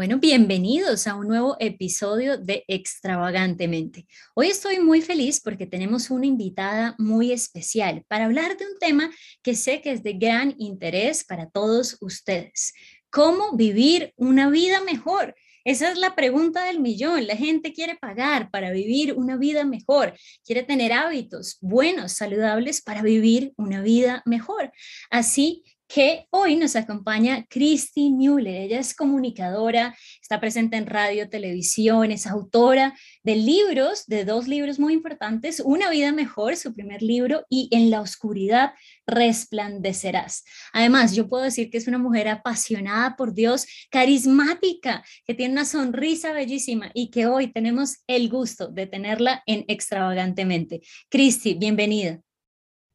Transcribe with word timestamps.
Bueno, 0.00 0.18
bienvenidos 0.18 1.06
a 1.06 1.14
un 1.14 1.28
nuevo 1.28 1.58
episodio 1.60 2.38
de 2.38 2.64
Extravagantemente. 2.68 4.06
Hoy 4.32 4.46
estoy 4.46 4.78
muy 4.78 5.02
feliz 5.02 5.42
porque 5.42 5.66
tenemos 5.66 6.08
una 6.08 6.24
invitada 6.24 6.94
muy 6.96 7.32
especial 7.32 8.02
para 8.08 8.24
hablar 8.24 8.56
de 8.56 8.64
un 8.64 8.78
tema 8.78 9.10
que 9.42 9.54
sé 9.54 9.82
que 9.82 9.92
es 9.92 10.02
de 10.02 10.14
gran 10.14 10.54
interés 10.56 11.22
para 11.22 11.50
todos 11.50 11.98
ustedes. 12.00 12.72
¿Cómo 13.10 13.54
vivir 13.58 14.14
una 14.16 14.48
vida 14.48 14.80
mejor? 14.80 15.34
Esa 15.64 15.92
es 15.92 15.98
la 15.98 16.14
pregunta 16.14 16.64
del 16.64 16.80
millón. 16.80 17.26
La 17.26 17.36
gente 17.36 17.74
quiere 17.74 17.94
pagar 17.96 18.50
para 18.50 18.70
vivir 18.70 19.12
una 19.12 19.36
vida 19.36 19.64
mejor, 19.64 20.14
quiere 20.46 20.62
tener 20.62 20.94
hábitos 20.94 21.58
buenos, 21.60 22.12
saludables 22.12 22.80
para 22.80 23.02
vivir 23.02 23.52
una 23.58 23.82
vida 23.82 24.22
mejor. 24.24 24.72
Así 25.10 25.62
que 25.92 26.28
hoy 26.30 26.54
nos 26.54 26.76
acompaña 26.76 27.46
Christy 27.50 28.10
Müller. 28.10 28.62
Ella 28.62 28.78
es 28.78 28.94
comunicadora, 28.94 29.96
está 30.22 30.38
presente 30.38 30.76
en 30.76 30.86
radio, 30.86 31.28
televisión, 31.28 32.12
es 32.12 32.28
autora 32.28 32.96
de 33.24 33.34
libros, 33.34 34.06
de 34.06 34.24
dos 34.24 34.46
libros 34.46 34.78
muy 34.78 34.94
importantes, 34.94 35.58
Una 35.58 35.90
vida 35.90 36.12
mejor, 36.12 36.56
su 36.56 36.72
primer 36.72 37.02
libro, 37.02 37.44
y 37.48 37.68
En 37.72 37.90
la 37.90 38.00
oscuridad 38.02 38.72
resplandecerás. 39.04 40.44
Además, 40.72 41.16
yo 41.16 41.28
puedo 41.28 41.42
decir 41.42 41.70
que 41.70 41.78
es 41.78 41.88
una 41.88 41.98
mujer 41.98 42.28
apasionada 42.28 43.16
por 43.16 43.34
Dios, 43.34 43.66
carismática, 43.90 45.02
que 45.26 45.34
tiene 45.34 45.54
una 45.54 45.64
sonrisa 45.64 46.32
bellísima 46.32 46.92
y 46.94 47.10
que 47.10 47.26
hoy 47.26 47.48
tenemos 47.48 47.96
el 48.06 48.28
gusto 48.28 48.68
de 48.68 48.86
tenerla 48.86 49.42
en 49.44 49.64
extravagantemente. 49.66 50.82
Christy, 51.08 51.54
bienvenida. 51.54 52.20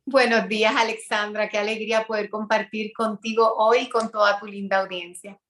Buenos 0.07 0.47
días, 0.47 0.75
Alexandra. 0.77 1.49
Qué 1.49 1.57
alegría 1.57 2.05
poder 2.05 2.29
compartir 2.29 2.93
contigo 2.93 3.55
hoy 3.57 3.89
con 3.89 4.11
toda 4.11 4.39
tu 4.39 4.45
linda 4.45 4.81
audiencia. 4.81 5.41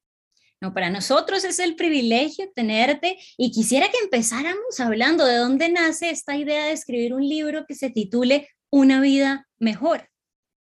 No, 0.62 0.74
para 0.74 0.90
nosotros 0.90 1.44
es 1.44 1.60
el 1.60 1.76
privilegio 1.76 2.50
tenerte 2.56 3.20
y 3.38 3.52
quisiera 3.52 3.90
que 3.90 3.98
empezáramos 3.98 4.80
hablando 4.80 5.26
de 5.26 5.36
dónde 5.36 5.68
nace 5.68 6.10
esta 6.10 6.38
idea 6.38 6.68
de 6.68 6.72
escribir 6.72 7.14
un 7.14 7.28
libro 7.28 7.66
que 7.68 7.76
se 7.76 7.90
titule 7.90 8.48
Una 8.70 9.02
vida 9.02 9.46
mejor. 9.60 10.10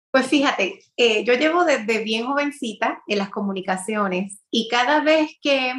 Pues 0.09 0.25
fíjate, 0.25 0.79
eh, 0.97 1.23
yo 1.23 1.35
llevo 1.35 1.63
desde 1.63 2.03
bien 2.03 2.25
jovencita 2.25 3.03
en 3.05 3.19
las 3.19 3.29
comunicaciones 3.29 4.39
y 4.49 4.67
cada 4.69 5.01
vez 5.01 5.37
que 5.39 5.73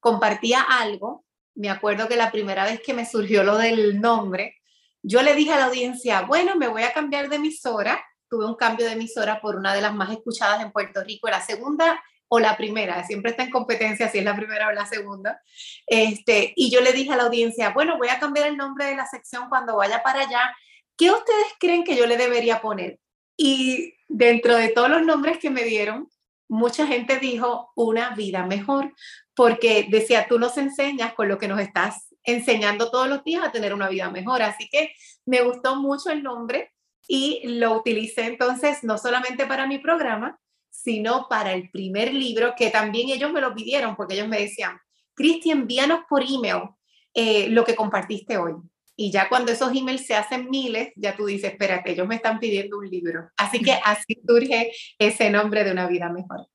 compartía 0.00 0.62
algo, 0.62 1.26
me 1.54 1.68
acuerdo 1.68 2.08
que 2.08 2.16
la 2.16 2.32
primera 2.32 2.64
vez 2.64 2.80
que 2.80 2.94
me 2.94 3.04
surgió 3.04 3.44
lo 3.44 3.58
del 3.58 4.00
nombre, 4.00 4.56
yo 5.04 5.22
le 5.22 5.34
dije 5.34 5.52
a 5.52 5.58
la 5.58 5.66
audiencia, 5.66 6.22
bueno, 6.22 6.56
me 6.56 6.66
voy 6.66 6.82
a 6.82 6.94
cambiar 6.94 7.28
de 7.28 7.36
emisora. 7.36 8.02
Tuve 8.28 8.46
un 8.46 8.56
cambio 8.56 8.86
de 8.86 8.92
emisora 8.92 9.40
por 9.40 9.54
una 9.54 9.74
de 9.74 9.82
las 9.82 9.94
más 9.94 10.10
escuchadas 10.10 10.62
en 10.62 10.72
Puerto 10.72 11.04
Rico, 11.04 11.28
la 11.28 11.42
segunda 11.42 12.02
o 12.28 12.40
la 12.40 12.56
primera, 12.56 13.04
siempre 13.04 13.30
está 13.30 13.44
en 13.44 13.50
competencia 13.50 14.08
si 14.08 14.18
es 14.18 14.24
la 14.24 14.34
primera 14.34 14.68
o 14.68 14.72
la 14.72 14.86
segunda. 14.86 15.40
Este, 15.86 16.54
y 16.56 16.70
yo 16.70 16.80
le 16.80 16.92
dije 16.92 17.12
a 17.12 17.16
la 17.16 17.24
audiencia, 17.24 17.70
bueno, 17.70 17.98
voy 17.98 18.08
a 18.08 18.18
cambiar 18.18 18.48
el 18.48 18.56
nombre 18.56 18.86
de 18.86 18.96
la 18.96 19.06
sección 19.06 19.50
cuando 19.50 19.76
vaya 19.76 20.02
para 20.02 20.20
allá. 20.20 20.56
¿Qué 20.96 21.10
ustedes 21.10 21.48
creen 21.60 21.84
que 21.84 21.96
yo 21.96 22.06
le 22.06 22.16
debería 22.16 22.62
poner? 22.62 22.98
Y 23.36 23.94
dentro 24.08 24.56
de 24.56 24.68
todos 24.68 24.88
los 24.88 25.02
nombres 25.02 25.38
que 25.38 25.50
me 25.50 25.64
dieron, 25.64 26.08
mucha 26.48 26.86
gente 26.86 27.18
dijo 27.18 27.72
una 27.76 28.14
vida 28.14 28.46
mejor, 28.46 28.94
porque 29.34 29.86
decía, 29.90 30.26
tú 30.26 30.38
nos 30.38 30.56
enseñas 30.56 31.12
con 31.12 31.28
lo 31.28 31.38
que 31.38 31.48
nos 31.48 31.60
estás 31.60 32.13
enseñando 32.24 32.90
todos 32.90 33.08
los 33.08 33.22
días 33.24 33.44
a 33.44 33.52
tener 33.52 33.74
una 33.74 33.88
vida 33.88 34.10
mejor. 34.10 34.42
Así 34.42 34.68
que 34.68 34.92
me 35.26 35.42
gustó 35.42 35.76
mucho 35.76 36.10
el 36.10 36.22
nombre 36.22 36.72
y 37.06 37.42
lo 37.44 37.74
utilicé 37.76 38.26
entonces 38.26 38.82
no 38.82 38.98
solamente 38.98 39.46
para 39.46 39.66
mi 39.66 39.78
programa, 39.78 40.38
sino 40.70 41.28
para 41.28 41.52
el 41.52 41.70
primer 41.70 42.12
libro 42.12 42.54
que 42.56 42.70
también 42.70 43.10
ellos 43.10 43.32
me 43.32 43.40
lo 43.40 43.54
pidieron 43.54 43.94
porque 43.94 44.14
ellos 44.14 44.28
me 44.28 44.40
decían, 44.40 44.78
Cristian, 45.14 45.60
envíanos 45.60 46.00
por 46.08 46.22
email 46.22 46.70
eh, 47.14 47.48
lo 47.48 47.64
que 47.64 47.76
compartiste 47.76 48.36
hoy. 48.36 48.54
Y 48.96 49.10
ya 49.10 49.28
cuando 49.28 49.52
esos 49.52 49.74
emails 49.74 50.06
se 50.06 50.14
hacen 50.14 50.50
miles, 50.50 50.92
ya 50.96 51.16
tú 51.16 51.26
dices, 51.26 51.52
espérate, 51.52 51.92
ellos 51.92 52.06
me 52.06 52.16
están 52.16 52.38
pidiendo 52.38 52.78
un 52.78 52.88
libro. 52.88 53.28
Así 53.36 53.60
que 53.60 53.72
así 53.84 54.20
surge 54.26 54.72
ese 54.98 55.30
nombre 55.30 55.64
de 55.64 55.72
una 55.72 55.86
vida 55.88 56.08
mejor. 56.10 56.46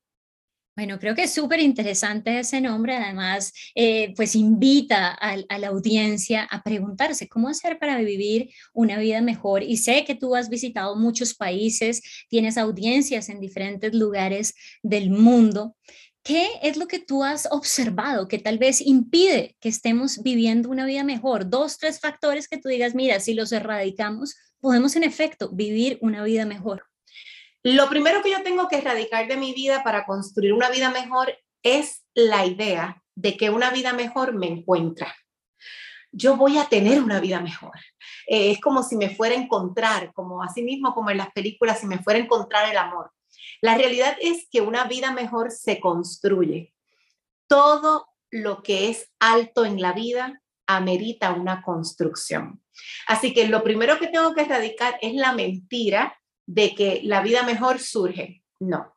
Bueno, 0.80 0.98
creo 0.98 1.14
que 1.14 1.24
es 1.24 1.34
súper 1.34 1.60
interesante 1.60 2.38
ese 2.38 2.58
nombre. 2.58 2.96
Además, 2.96 3.52
eh, 3.74 4.14
pues 4.16 4.34
invita 4.34 5.08
a, 5.10 5.36
a, 5.50 5.58
la 5.58 5.68
audiencia 5.68 6.44
a 6.44 6.62
preguntarse 6.62 7.28
cómo 7.28 7.50
hacer 7.50 7.78
para 7.78 7.98
vivir 7.98 8.48
una 8.72 8.98
vida 8.98 9.20
mejor. 9.20 9.62
Y 9.62 9.76
sé 9.76 10.06
que 10.06 10.14
tú 10.14 10.34
has 10.34 10.48
visitado 10.48 10.96
muchos 10.96 11.34
países, 11.34 12.00
tienes 12.30 12.56
audiencias 12.56 13.28
en 13.28 13.40
diferentes 13.40 13.94
lugares 13.94 14.54
del 14.82 15.10
mundo. 15.10 15.76
¿Qué 16.22 16.48
es 16.62 16.78
lo 16.78 16.86
que 16.86 16.98
tú 16.98 17.24
has 17.24 17.46
observado 17.50 18.26
que 18.26 18.38
tal 18.38 18.56
vez 18.56 18.80
impide 18.80 19.56
que 19.60 19.68
estemos 19.68 20.22
viviendo 20.22 20.70
una 20.70 20.86
vida 20.86 21.04
mejor? 21.04 21.50
Dos, 21.50 21.76
tres 21.76 22.00
factores 22.00 22.48
que 22.48 22.56
tú 22.56 22.70
digas, 22.70 22.94
mira, 22.94 23.20
si 23.20 23.34
los 23.34 23.52
erradicamos, 23.52 24.34
podemos 24.60 24.96
en 24.96 25.04
efecto 25.04 25.50
vivir 25.52 25.98
una 26.00 26.24
vida 26.24 26.46
mejor. 26.46 26.89
Lo 27.62 27.88
primero 27.88 28.22
que 28.22 28.30
yo 28.30 28.42
tengo 28.42 28.68
que 28.68 28.78
erradicar 28.78 29.28
de 29.28 29.36
mi 29.36 29.52
vida 29.52 29.82
para 29.84 30.06
construir 30.06 30.52
una 30.52 30.70
vida 30.70 30.90
mejor 30.90 31.36
es 31.62 32.04
la 32.14 32.46
idea 32.46 33.02
de 33.14 33.36
que 33.36 33.50
una 33.50 33.70
vida 33.70 33.92
mejor 33.92 34.34
me 34.34 34.46
encuentra. 34.46 35.14
Yo 36.10 36.36
voy 36.36 36.58
a 36.58 36.64
tener 36.64 37.02
una 37.02 37.20
vida 37.20 37.40
mejor. 37.40 37.78
Eh, 38.26 38.50
es 38.50 38.60
como 38.60 38.82
si 38.82 38.96
me 38.96 39.14
fuera 39.14 39.34
a 39.34 39.38
encontrar, 39.38 40.12
como 40.14 40.42
así 40.42 40.62
mismo 40.62 40.94
como 40.94 41.10
en 41.10 41.18
las 41.18 41.30
películas, 41.32 41.80
si 41.80 41.86
me 41.86 41.98
fuera 41.98 42.18
a 42.18 42.22
encontrar 42.22 42.70
el 42.70 42.78
amor. 42.78 43.12
La 43.60 43.76
realidad 43.76 44.16
es 44.20 44.48
que 44.50 44.62
una 44.62 44.84
vida 44.84 45.12
mejor 45.12 45.50
se 45.50 45.80
construye. 45.80 46.74
Todo 47.46 48.06
lo 48.30 48.62
que 48.62 48.88
es 48.88 49.10
alto 49.18 49.64
en 49.64 49.80
la 49.80 49.92
vida 49.92 50.40
amerita 50.66 51.32
una 51.32 51.62
construcción. 51.62 52.62
Así 53.06 53.34
que 53.34 53.48
lo 53.48 53.62
primero 53.62 53.98
que 53.98 54.06
tengo 54.06 54.34
que 54.34 54.42
erradicar 54.42 54.98
es 55.02 55.14
la 55.14 55.32
mentira 55.32 56.19
de 56.50 56.74
que 56.74 57.00
la 57.04 57.22
vida 57.22 57.44
mejor 57.44 57.78
surge. 57.78 58.42
No, 58.58 58.96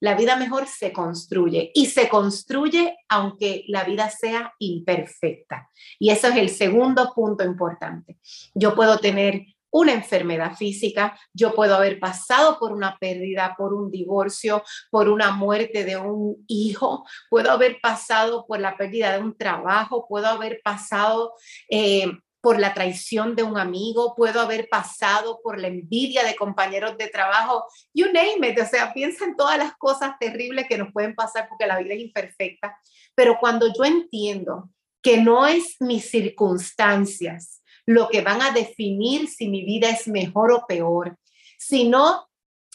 la 0.00 0.14
vida 0.14 0.36
mejor 0.36 0.66
se 0.66 0.92
construye 0.92 1.70
y 1.74 1.86
se 1.86 2.08
construye 2.08 2.96
aunque 3.08 3.64
la 3.68 3.84
vida 3.84 4.08
sea 4.08 4.54
imperfecta. 4.58 5.70
Y 5.98 6.10
eso 6.10 6.28
es 6.28 6.36
el 6.36 6.48
segundo 6.48 7.12
punto 7.14 7.44
importante. 7.44 8.18
Yo 8.54 8.74
puedo 8.74 8.98
tener 8.98 9.44
una 9.70 9.92
enfermedad 9.92 10.54
física, 10.54 11.18
yo 11.32 11.54
puedo 11.54 11.74
haber 11.74 11.98
pasado 11.98 12.58
por 12.58 12.72
una 12.72 12.96
pérdida, 12.98 13.54
por 13.58 13.74
un 13.74 13.90
divorcio, 13.90 14.62
por 14.88 15.08
una 15.08 15.32
muerte 15.32 15.84
de 15.84 15.96
un 15.96 16.44
hijo, 16.46 17.04
puedo 17.28 17.50
haber 17.50 17.80
pasado 17.82 18.46
por 18.46 18.60
la 18.60 18.76
pérdida 18.76 19.12
de 19.12 19.20
un 19.20 19.36
trabajo, 19.36 20.06
puedo 20.08 20.28
haber 20.28 20.60
pasado 20.62 21.34
eh, 21.68 22.06
por 22.44 22.60
la 22.60 22.74
traición 22.74 23.34
de 23.34 23.42
un 23.42 23.56
amigo, 23.56 24.14
puedo 24.14 24.38
haber 24.38 24.68
pasado 24.68 25.40
por 25.42 25.58
la 25.58 25.68
envidia 25.68 26.22
de 26.24 26.36
compañeros 26.36 26.98
de 26.98 27.08
trabajo, 27.08 27.64
you 27.94 28.04
name 28.12 28.46
it, 28.46 28.60
o 28.60 28.66
sea, 28.66 28.92
piensa 28.92 29.24
en 29.24 29.34
todas 29.34 29.56
las 29.56 29.74
cosas 29.78 30.12
terribles 30.20 30.66
que 30.68 30.76
nos 30.76 30.92
pueden 30.92 31.14
pasar 31.14 31.48
porque 31.48 31.66
la 31.66 31.78
vida 31.78 31.94
es 31.94 32.02
imperfecta, 32.02 32.78
pero 33.14 33.38
cuando 33.40 33.72
yo 33.72 33.86
entiendo 33.86 34.68
que 35.00 35.16
no 35.16 35.46
es 35.46 35.76
mis 35.80 36.10
circunstancias 36.10 37.62
lo 37.86 38.10
que 38.10 38.20
van 38.20 38.42
a 38.42 38.50
definir 38.50 39.26
si 39.26 39.48
mi 39.48 39.64
vida 39.64 39.88
es 39.88 40.06
mejor 40.06 40.52
o 40.52 40.66
peor, 40.66 41.16
sino 41.58 42.28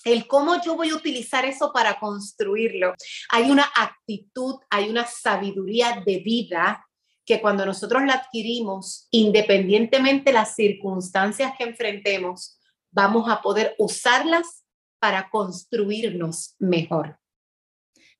el 0.03 0.25
cómo 0.25 0.59
yo 0.63 0.75
voy 0.75 0.89
a 0.89 0.95
utilizar 0.95 1.45
eso 1.45 1.71
para 1.71 1.99
construirlo. 1.99 2.95
Hay 3.29 3.51
una 3.51 3.71
actitud, 3.75 4.55
hay 4.71 4.89
una 4.89 5.05
sabiduría 5.05 6.01
de 6.03 6.17
vida 6.19 6.88
que 7.29 7.41
cuando 7.41 7.63
nosotros 7.63 8.01
la 8.07 8.13
adquirimos, 8.13 9.07
independientemente 9.11 10.31
de 10.31 10.33
las 10.33 10.55
circunstancias 10.55 11.53
que 11.55 11.63
enfrentemos, 11.63 12.59
vamos 12.89 13.29
a 13.29 13.43
poder 13.43 13.75
usarlas 13.77 14.65
para 14.97 15.29
construirnos 15.29 16.55
mejor. 16.57 17.19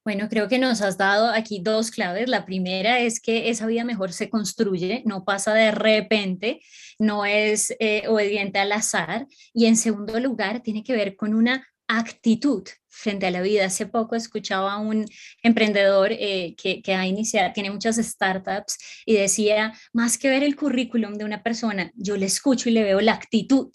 Bueno, 0.06 0.30
creo 0.30 0.48
que 0.48 0.60
nos 0.60 0.82
has 0.82 0.96
dado 0.96 1.32
aquí 1.32 1.60
dos 1.60 1.90
claves. 1.90 2.30
La 2.30 2.46
primera 2.46 3.00
es 3.00 3.20
que 3.20 3.50
esa 3.50 3.66
vida 3.66 3.84
mejor 3.84 4.14
se 4.14 4.30
construye, 4.30 5.02
no 5.08 5.26
pasa 5.26 5.56
de 5.56 5.72
repente, 5.72 6.62
no 7.00 7.26
es 7.26 7.76
eh, 7.80 8.04
obediente 8.08 8.60
al 8.60 8.72
azar. 8.72 9.26
Y 9.56 9.66
en 9.66 9.76
segundo 9.76 10.20
lugar, 10.20 10.62
tiene 10.62 10.84
que 10.84 10.94
ver 10.94 11.16
con 11.16 11.34
una 11.34 11.68
actitud 11.90 12.64
frente 12.88 13.26
a 13.26 13.32
la 13.32 13.42
vida. 13.42 13.66
Hace 13.66 13.88
poco 13.88 14.16
escuchaba 14.16 14.74
a 14.74 14.80
un 14.80 15.06
emprendedor 15.44 16.12
eh, 16.12 16.56
que, 16.58 16.82
que 16.82 16.94
ha 16.94 17.06
iniciado, 17.06 17.52
tiene 17.54 17.72
muchas 17.72 17.98
startups 17.98 18.78
y 19.06 19.16
decía, 19.16 19.74
más 19.92 20.18
que 20.18 20.30
ver 20.30 20.44
el 20.44 20.56
currículum 20.56 21.16
de 21.16 21.26
una 21.26 21.44
persona, 21.44 21.92
yo 21.96 22.16
le 22.16 22.28
escucho 22.28 22.70
y 22.70 22.74
le 22.74 22.84
veo 22.84 23.02
la 23.02 23.14
actitud. 23.14 23.70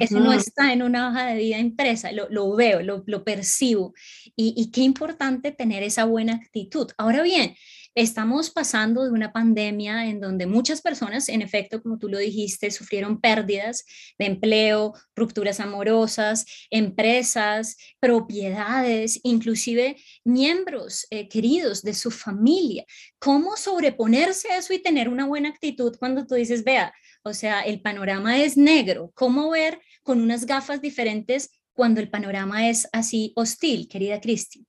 Eso 0.00 0.18
no 0.18 0.32
está 0.32 0.72
en 0.72 0.82
una 0.82 1.08
hoja 1.08 1.26
de 1.26 1.36
vida 1.36 1.58
impresa, 1.58 2.10
lo, 2.10 2.28
lo 2.30 2.56
veo, 2.56 2.82
lo, 2.82 3.04
lo 3.06 3.24
percibo. 3.24 3.92
Y, 4.34 4.54
y, 4.56 4.70
qué 4.70 4.80
importante 4.80 5.52
tener 5.52 5.82
esa 5.82 6.04
buena 6.04 6.32
actitud. 6.32 6.90
Ahora 6.96 7.22
bien, 7.22 7.54
Estamos 7.96 8.50
pasando 8.50 9.04
de 9.04 9.10
una 9.10 9.32
pandemia 9.32 10.04
en 10.10 10.20
donde 10.20 10.44
muchas 10.44 10.82
personas, 10.82 11.30
en 11.30 11.40
efecto, 11.40 11.82
como 11.82 11.96
tú 11.96 12.10
lo 12.10 12.18
dijiste, 12.18 12.70
sufrieron 12.70 13.22
pérdidas 13.22 13.86
de 14.18 14.26
empleo, 14.26 14.92
rupturas 15.14 15.60
amorosas, 15.60 16.44
empresas, 16.68 17.78
propiedades, 17.98 19.18
inclusive 19.22 19.96
miembros 20.24 21.06
eh, 21.08 21.26
queridos 21.30 21.80
de 21.80 21.94
su 21.94 22.10
familia. 22.10 22.84
¿Cómo 23.18 23.56
sobreponerse 23.56 24.52
a 24.52 24.58
eso 24.58 24.74
y 24.74 24.82
tener 24.82 25.08
una 25.08 25.24
buena 25.24 25.48
actitud 25.48 25.96
cuando 25.98 26.26
tú 26.26 26.34
dices, 26.34 26.64
vea, 26.64 26.92
o 27.22 27.32
sea, 27.32 27.62
el 27.62 27.80
panorama 27.80 28.36
es 28.42 28.58
negro? 28.58 29.10
¿Cómo 29.14 29.48
ver 29.48 29.80
con 30.02 30.20
unas 30.20 30.44
gafas 30.44 30.82
diferentes 30.82 31.48
cuando 31.72 32.02
el 32.02 32.10
panorama 32.10 32.68
es 32.68 32.90
así 32.92 33.32
hostil, 33.36 33.88
querida 33.88 34.20
Cristi? 34.20 34.66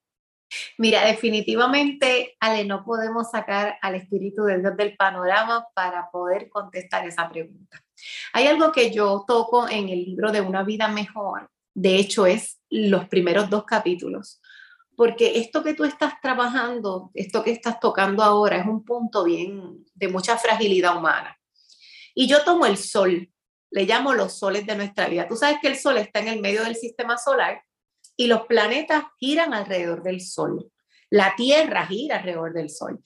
Mira, 0.78 1.04
definitivamente, 1.04 2.36
Ale, 2.40 2.64
no 2.64 2.84
podemos 2.84 3.30
sacar 3.30 3.78
al 3.82 3.94
Espíritu 3.94 4.44
de 4.44 4.58
Dios 4.58 4.76
del 4.76 4.96
panorama 4.96 5.66
para 5.74 6.10
poder 6.10 6.48
contestar 6.48 7.06
esa 7.06 7.28
pregunta. 7.28 7.82
Hay 8.32 8.46
algo 8.46 8.72
que 8.72 8.90
yo 8.90 9.24
toco 9.26 9.68
en 9.68 9.88
el 9.88 10.04
libro 10.04 10.32
de 10.32 10.40
Una 10.40 10.62
vida 10.62 10.88
mejor, 10.88 11.50
de 11.74 11.96
hecho 11.96 12.26
es 12.26 12.60
los 12.70 13.08
primeros 13.08 13.50
dos 13.50 13.64
capítulos, 13.64 14.40
porque 14.96 15.38
esto 15.38 15.62
que 15.62 15.74
tú 15.74 15.84
estás 15.84 16.20
trabajando, 16.20 17.10
esto 17.14 17.44
que 17.44 17.52
estás 17.52 17.78
tocando 17.78 18.22
ahora 18.22 18.56
es 18.58 18.66
un 18.66 18.84
punto 18.84 19.24
bien 19.24 19.84
de 19.94 20.08
mucha 20.08 20.36
fragilidad 20.36 20.96
humana. 20.96 21.38
Y 22.14 22.26
yo 22.26 22.42
tomo 22.42 22.66
el 22.66 22.76
sol, 22.76 23.30
le 23.70 23.84
llamo 23.84 24.12
los 24.14 24.38
soles 24.38 24.66
de 24.66 24.74
nuestra 24.74 25.08
vida. 25.08 25.28
Tú 25.28 25.36
sabes 25.36 25.58
que 25.62 25.68
el 25.68 25.76
sol 25.76 25.98
está 25.98 26.18
en 26.20 26.28
el 26.28 26.40
medio 26.40 26.64
del 26.64 26.74
sistema 26.74 27.16
solar 27.16 27.62
y 28.18 28.26
los 28.26 28.46
planetas 28.46 29.04
giran 29.18 29.54
alrededor 29.54 30.02
del 30.02 30.20
Sol. 30.20 30.70
La 31.08 31.34
Tierra 31.36 31.86
gira 31.86 32.16
alrededor 32.16 32.52
del 32.52 32.68
Sol. 32.68 33.00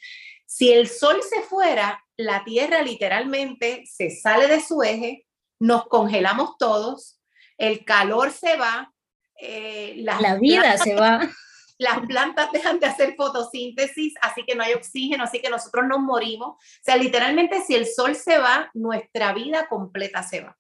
Si 0.47 0.73
el 0.73 0.89
Sol 0.89 1.21
se 1.23 1.43
fuera, 1.43 2.03
la 2.17 2.43
Tierra 2.45 2.83
literalmente 2.83 3.85
se 3.85 4.11
sale 4.11 4.49
de 4.49 4.61
su 4.61 4.83
eje, 4.83 5.27
nos 5.61 5.87
congelamos 5.87 6.57
todos, 6.59 7.21
el 7.59 7.85
calor 7.85 8.33
se 8.33 8.57
va, 8.57 8.93
eh, 9.39 9.97
la 9.99 10.37
vida 10.37 10.77
se 10.79 10.95
va. 10.95 11.21
Las 11.79 12.01
plantas 12.07 12.53
dejan 12.53 12.79
de 12.79 12.87
hacer 12.87 13.15
fotosíntesis, 13.17 14.15
así 14.21 14.45
que 14.45 14.55
no 14.55 14.63
hay 14.63 14.73
oxígeno, 14.75 15.25
así 15.25 15.41
que 15.41 15.51
nosotros 15.51 15.85
nos 15.89 15.99
morimos. 15.99 16.51
O 16.51 16.83
sea, 16.83 16.97
literalmente 16.97 17.61
si 17.63 17.75
el 17.75 17.87
sol 17.87 18.15
se 18.15 18.39
va, 18.39 18.71
nuestra 18.73 19.33
vida 19.33 19.67
completa 19.69 20.23
se 20.23 20.43
va. 20.43 20.57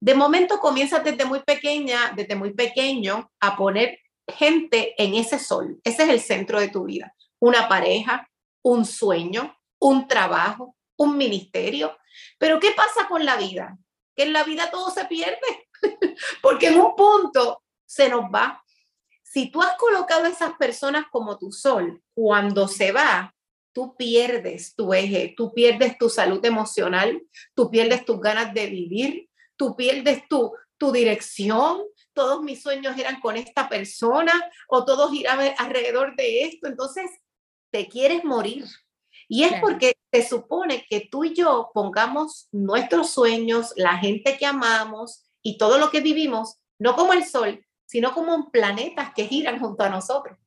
De 0.00 0.14
momento 0.14 0.58
comienzas 0.58 1.04
desde 1.04 1.26
muy 1.26 1.40
pequeña, 1.40 2.12
desde 2.16 2.34
muy 2.34 2.54
pequeño, 2.54 3.30
a 3.38 3.56
poner 3.56 3.98
gente 4.26 4.94
en 5.02 5.14
ese 5.14 5.38
sol. 5.38 5.78
Ese 5.84 6.04
es 6.04 6.08
el 6.08 6.20
centro 6.20 6.58
de 6.58 6.68
tu 6.68 6.84
vida. 6.84 7.14
Una 7.38 7.68
pareja, 7.68 8.28
un 8.62 8.86
sueño, 8.86 9.56
un 9.78 10.08
trabajo, 10.08 10.76
un 10.96 11.16
ministerio. 11.16 11.96
Pero 12.38 12.58
¿qué 12.60 12.70
pasa 12.72 13.06
con 13.08 13.24
la 13.24 13.36
vida? 13.36 13.76
Que 14.16 14.24
en 14.24 14.32
la 14.32 14.44
vida 14.44 14.70
todo 14.70 14.90
se 14.90 15.04
pierde, 15.04 15.68
porque 16.42 16.68
en 16.68 16.80
un 16.80 16.94
punto 16.96 17.62
se 17.84 18.08
nos 18.08 18.22
va. 18.22 18.64
Si 19.22 19.50
tú 19.50 19.62
has 19.62 19.76
colocado 19.76 20.24
a 20.24 20.30
esas 20.30 20.54
personas 20.54 21.04
como 21.10 21.38
tu 21.38 21.52
sol, 21.52 22.02
cuando 22.14 22.68
se 22.68 22.90
va, 22.92 23.34
tú 23.72 23.96
pierdes 23.96 24.74
tu 24.74 24.92
eje, 24.92 25.34
tú 25.36 25.52
pierdes 25.54 25.96
tu 25.98 26.08
salud 26.08 26.44
emocional, 26.44 27.22
tú 27.54 27.70
pierdes 27.70 28.04
tus 28.04 28.20
ganas 28.20 28.52
de 28.52 28.66
vivir, 28.66 29.29
tú 29.60 29.76
pierdes 29.76 30.26
tu, 30.26 30.54
tu 30.78 30.90
dirección, 30.90 31.82
todos 32.14 32.42
mis 32.42 32.62
sueños 32.62 32.96
eran 32.96 33.20
con 33.20 33.36
esta 33.36 33.68
persona 33.68 34.32
o 34.68 34.86
todos 34.86 35.10
giraban 35.10 35.52
alrededor 35.58 36.16
de 36.16 36.44
esto, 36.44 36.66
entonces 36.66 37.10
te 37.70 37.86
quieres 37.86 38.24
morir. 38.24 38.64
Y 39.28 39.44
es 39.44 39.60
porque 39.60 39.98
se 40.10 40.26
supone 40.26 40.86
que 40.88 41.06
tú 41.10 41.24
y 41.24 41.34
yo 41.34 41.70
pongamos 41.74 42.48
nuestros 42.52 43.10
sueños, 43.10 43.74
la 43.76 43.98
gente 43.98 44.38
que 44.38 44.46
amamos 44.46 45.30
y 45.42 45.58
todo 45.58 45.76
lo 45.76 45.90
que 45.90 46.00
vivimos, 46.00 46.56
no 46.78 46.96
como 46.96 47.12
el 47.12 47.26
sol, 47.26 47.62
sino 47.84 48.14
como 48.14 48.50
planetas 48.50 49.12
que 49.14 49.26
giran 49.26 49.60
junto 49.60 49.84
a 49.84 49.90
nosotros. 49.90 50.38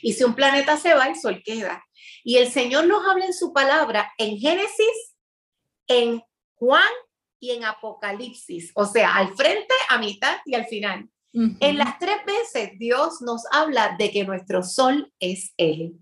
Y 0.00 0.12
si 0.12 0.22
un 0.22 0.36
planeta 0.36 0.76
se 0.76 0.94
va, 0.94 1.08
el 1.08 1.16
sol 1.16 1.42
queda. 1.44 1.84
Y 2.22 2.36
el 2.36 2.52
Señor 2.52 2.86
nos 2.86 3.04
habla 3.04 3.26
en 3.26 3.34
su 3.34 3.52
palabra 3.52 4.12
en 4.16 4.38
Génesis, 4.38 5.16
en 5.88 6.22
Juan 6.54 6.88
y 7.40 7.50
en 7.50 7.64
Apocalipsis, 7.64 8.72
o 8.74 8.84
sea, 8.84 9.14
al 9.16 9.34
frente, 9.34 9.74
a 9.88 9.98
mitad 9.98 10.38
y 10.44 10.54
al 10.54 10.66
final. 10.66 11.08
En 11.32 11.78
las 11.78 11.98
tres 11.98 12.16
veces 12.26 12.72
Dios 12.78 13.20
nos 13.20 13.42
habla 13.52 13.94
de 13.98 14.10
que 14.10 14.24
nuestro 14.24 14.62
sol 14.62 15.12
es 15.20 15.52
Él. 15.56 15.94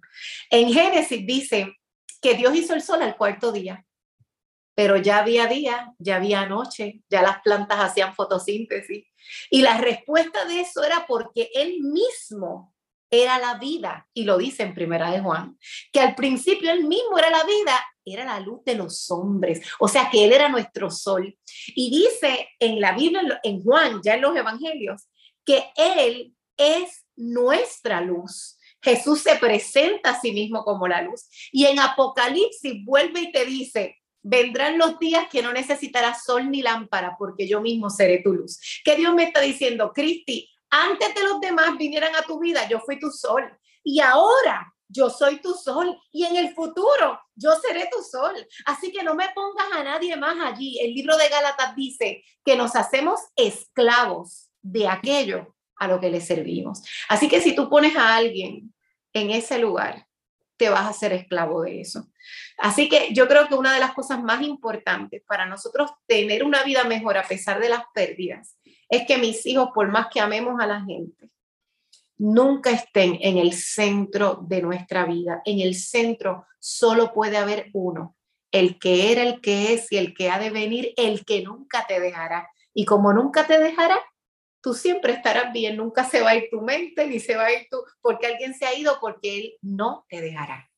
En 0.50 0.72
Génesis 0.72 1.26
dice 1.26 1.74
que 2.22 2.34
Dios 2.34 2.54
hizo 2.54 2.74
el 2.74 2.80
sol 2.80 3.02
al 3.02 3.16
cuarto 3.16 3.52
día, 3.52 3.84
pero 4.74 4.96
ya 4.96 5.18
había 5.18 5.46
día, 5.46 5.92
ya 5.98 6.16
había 6.16 6.46
noche, 6.46 7.02
ya 7.10 7.22
las 7.22 7.40
plantas 7.40 7.78
hacían 7.80 8.14
fotosíntesis. 8.14 9.04
Y 9.50 9.62
la 9.62 9.78
respuesta 9.78 10.44
de 10.44 10.60
eso 10.60 10.84
era 10.84 11.06
porque 11.06 11.50
Él 11.54 11.80
mismo 11.80 12.74
era 13.10 13.38
la 13.38 13.54
vida, 13.54 14.08
y 14.14 14.24
lo 14.24 14.38
dice 14.38 14.62
en 14.62 14.74
Primera 14.74 15.10
de 15.10 15.20
Juan, 15.20 15.58
que 15.92 16.00
al 16.00 16.14
principio 16.14 16.70
Él 16.70 16.84
mismo 16.84 17.18
era 17.18 17.30
la 17.30 17.44
vida 17.44 17.84
era 18.06 18.24
la 18.24 18.40
luz 18.40 18.64
de 18.64 18.76
los 18.76 19.10
hombres, 19.10 19.60
o 19.80 19.88
sea 19.88 20.08
que 20.10 20.24
Él 20.24 20.32
era 20.32 20.48
nuestro 20.48 20.90
sol. 20.90 21.36
Y 21.74 21.90
dice 21.90 22.48
en 22.60 22.80
la 22.80 22.92
Biblia, 22.92 23.40
en 23.42 23.62
Juan, 23.62 24.00
ya 24.02 24.14
en 24.14 24.22
los 24.22 24.36
Evangelios, 24.36 25.08
que 25.44 25.64
Él 25.76 26.34
es 26.56 27.04
nuestra 27.16 28.00
luz. 28.00 28.58
Jesús 28.80 29.20
se 29.20 29.36
presenta 29.36 30.10
a 30.10 30.20
sí 30.20 30.32
mismo 30.32 30.64
como 30.64 30.86
la 30.86 31.02
luz. 31.02 31.28
Y 31.50 31.66
en 31.66 31.80
Apocalipsis 31.80 32.84
vuelve 32.84 33.22
y 33.22 33.32
te 33.32 33.44
dice, 33.44 33.96
vendrán 34.22 34.78
los 34.78 34.98
días 34.98 35.26
que 35.30 35.42
no 35.42 35.52
necesitarás 35.52 36.24
sol 36.24 36.50
ni 36.50 36.62
lámpara, 36.62 37.16
porque 37.18 37.48
yo 37.48 37.60
mismo 37.60 37.90
seré 37.90 38.22
tu 38.22 38.32
luz. 38.32 38.60
Que 38.84 38.94
Dios 38.94 39.14
me 39.14 39.24
está 39.24 39.40
diciendo, 39.40 39.92
Cristi, 39.92 40.48
antes 40.70 41.14
de 41.14 41.22
los 41.24 41.40
demás 41.40 41.76
vinieran 41.76 42.14
a 42.14 42.22
tu 42.22 42.38
vida, 42.38 42.68
yo 42.68 42.80
fui 42.80 42.98
tu 43.00 43.10
sol. 43.10 43.42
Y 43.82 44.00
ahora 44.00 44.72
yo 44.88 45.10
soy 45.10 45.40
tu 45.40 45.54
sol 45.54 46.00
y 46.12 46.24
en 46.24 46.36
el 46.36 46.54
futuro 46.54 47.20
yo 47.34 47.54
seré 47.56 47.88
tu 47.90 48.02
sol. 48.02 48.34
Así 48.64 48.92
que 48.92 49.02
no 49.02 49.14
me 49.14 49.28
pongas 49.34 49.72
a 49.72 49.82
nadie 49.82 50.16
más 50.16 50.36
allí. 50.40 50.78
El 50.80 50.94
libro 50.94 51.16
de 51.16 51.28
Gálatas 51.28 51.74
dice 51.76 52.24
que 52.44 52.56
nos 52.56 52.76
hacemos 52.76 53.20
esclavos 53.36 54.50
de 54.62 54.88
aquello 54.88 55.54
a 55.76 55.88
lo 55.88 56.00
que 56.00 56.10
le 56.10 56.20
servimos. 56.20 56.82
Así 57.08 57.28
que 57.28 57.40
si 57.40 57.54
tú 57.54 57.68
pones 57.68 57.96
a 57.96 58.16
alguien 58.16 58.74
en 59.12 59.30
ese 59.30 59.58
lugar, 59.58 60.06
te 60.56 60.70
vas 60.70 60.86
a 60.86 60.92
ser 60.92 61.12
esclavo 61.12 61.62
de 61.62 61.80
eso. 61.80 62.08
Así 62.58 62.88
que 62.88 63.12
yo 63.12 63.28
creo 63.28 63.46
que 63.48 63.54
una 63.54 63.74
de 63.74 63.80
las 63.80 63.92
cosas 63.92 64.22
más 64.22 64.42
importantes 64.42 65.22
para 65.26 65.46
nosotros 65.46 65.90
tener 66.06 66.44
una 66.44 66.62
vida 66.62 66.84
mejor 66.84 67.18
a 67.18 67.26
pesar 67.28 67.60
de 67.60 67.68
las 67.68 67.84
pérdidas 67.92 68.58
es 68.88 69.06
que 69.06 69.18
mis 69.18 69.44
hijos, 69.46 69.70
por 69.74 69.88
más 69.88 70.06
que 70.12 70.20
amemos 70.20 70.60
a 70.60 70.66
la 70.66 70.80
gente, 70.82 71.30
nunca 72.18 72.70
estén 72.70 73.18
en 73.20 73.38
el 73.38 73.52
centro 73.52 74.40
de 74.46 74.62
nuestra 74.62 75.04
vida. 75.04 75.42
En 75.44 75.60
el 75.60 75.74
centro 75.74 76.46
solo 76.58 77.12
puede 77.12 77.36
haber 77.36 77.70
uno, 77.72 78.16
el 78.50 78.78
que 78.78 79.12
era, 79.12 79.22
el 79.22 79.40
que 79.40 79.74
es 79.74 79.90
y 79.92 79.98
el 79.98 80.14
que 80.14 80.30
ha 80.30 80.38
de 80.38 80.50
venir, 80.50 80.92
el 80.96 81.24
que 81.24 81.42
nunca 81.42 81.86
te 81.86 82.00
dejará. 82.00 82.48
Y 82.74 82.84
como 82.84 83.12
nunca 83.12 83.46
te 83.46 83.58
dejará, 83.58 84.00
tú 84.60 84.74
siempre 84.74 85.12
estarás 85.12 85.52
bien, 85.52 85.76
nunca 85.76 86.04
se 86.04 86.22
va 86.22 86.30
a 86.30 86.36
ir 86.36 86.48
tu 86.50 86.60
mente 86.60 87.06
ni 87.06 87.20
se 87.20 87.36
va 87.36 87.46
a 87.46 87.52
ir 87.52 87.66
tú, 87.70 87.78
porque 88.00 88.26
alguien 88.26 88.54
se 88.54 88.66
ha 88.66 88.74
ido, 88.74 88.98
porque 89.00 89.38
él 89.38 89.54
no 89.62 90.04
te 90.08 90.20
dejará. 90.20 90.70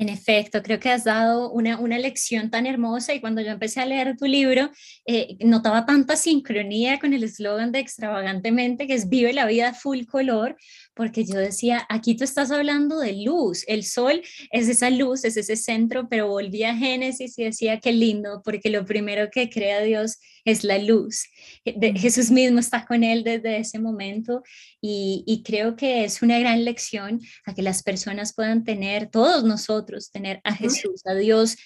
En 0.00 0.08
efecto, 0.08 0.62
creo 0.62 0.80
que 0.80 0.88
has 0.88 1.04
dado 1.04 1.50
una, 1.50 1.78
una 1.78 1.98
lección 1.98 2.50
tan 2.50 2.64
hermosa 2.64 3.12
y 3.12 3.20
cuando 3.20 3.42
yo 3.42 3.50
empecé 3.50 3.80
a 3.80 3.84
leer 3.84 4.16
tu 4.16 4.24
libro, 4.24 4.70
eh, 5.04 5.36
notaba 5.40 5.84
tanta 5.84 6.16
sincronía 6.16 6.98
con 6.98 7.12
el 7.12 7.22
eslogan 7.22 7.70
de 7.70 7.80
extravagantemente, 7.80 8.86
que 8.86 8.94
es 8.94 9.10
vive 9.10 9.34
la 9.34 9.44
vida 9.44 9.74
full 9.74 10.06
color, 10.06 10.56
porque 10.94 11.26
yo 11.26 11.36
decía, 11.36 11.86
aquí 11.90 12.16
tú 12.16 12.24
estás 12.24 12.50
hablando 12.50 12.98
de 12.98 13.12
luz, 13.24 13.62
el 13.68 13.84
sol 13.84 14.22
es 14.50 14.70
esa 14.70 14.88
luz, 14.88 15.24
es 15.24 15.36
ese 15.36 15.56
centro, 15.56 16.08
pero 16.08 16.28
volví 16.28 16.62
a 16.64 16.74
Génesis 16.74 17.38
y 17.38 17.44
decía, 17.44 17.78
qué 17.78 17.92
lindo, 17.92 18.40
porque 18.42 18.70
lo 18.70 18.86
primero 18.86 19.28
que 19.30 19.50
crea 19.50 19.82
Dios 19.82 20.16
es 20.46 20.64
la 20.64 20.78
luz. 20.78 21.24
Jesús 21.64 22.30
mismo 22.30 22.58
está 22.58 22.86
con 22.86 23.04
él 23.04 23.22
desde 23.22 23.58
ese 23.58 23.78
momento 23.78 24.42
y, 24.80 25.24
y 25.26 25.42
creo 25.42 25.76
que 25.76 26.04
es 26.04 26.22
una 26.22 26.38
gran 26.38 26.64
lección 26.64 27.20
a 27.44 27.54
que 27.54 27.62
las 27.62 27.82
personas 27.82 28.34
puedan 28.34 28.64
tener, 28.64 29.10
todos 29.10 29.44
nosotros, 29.44 29.89
tener 30.12 30.40
a 30.44 30.54
Jesús, 30.54 31.02
a 31.06 31.14
Dios 31.14 31.56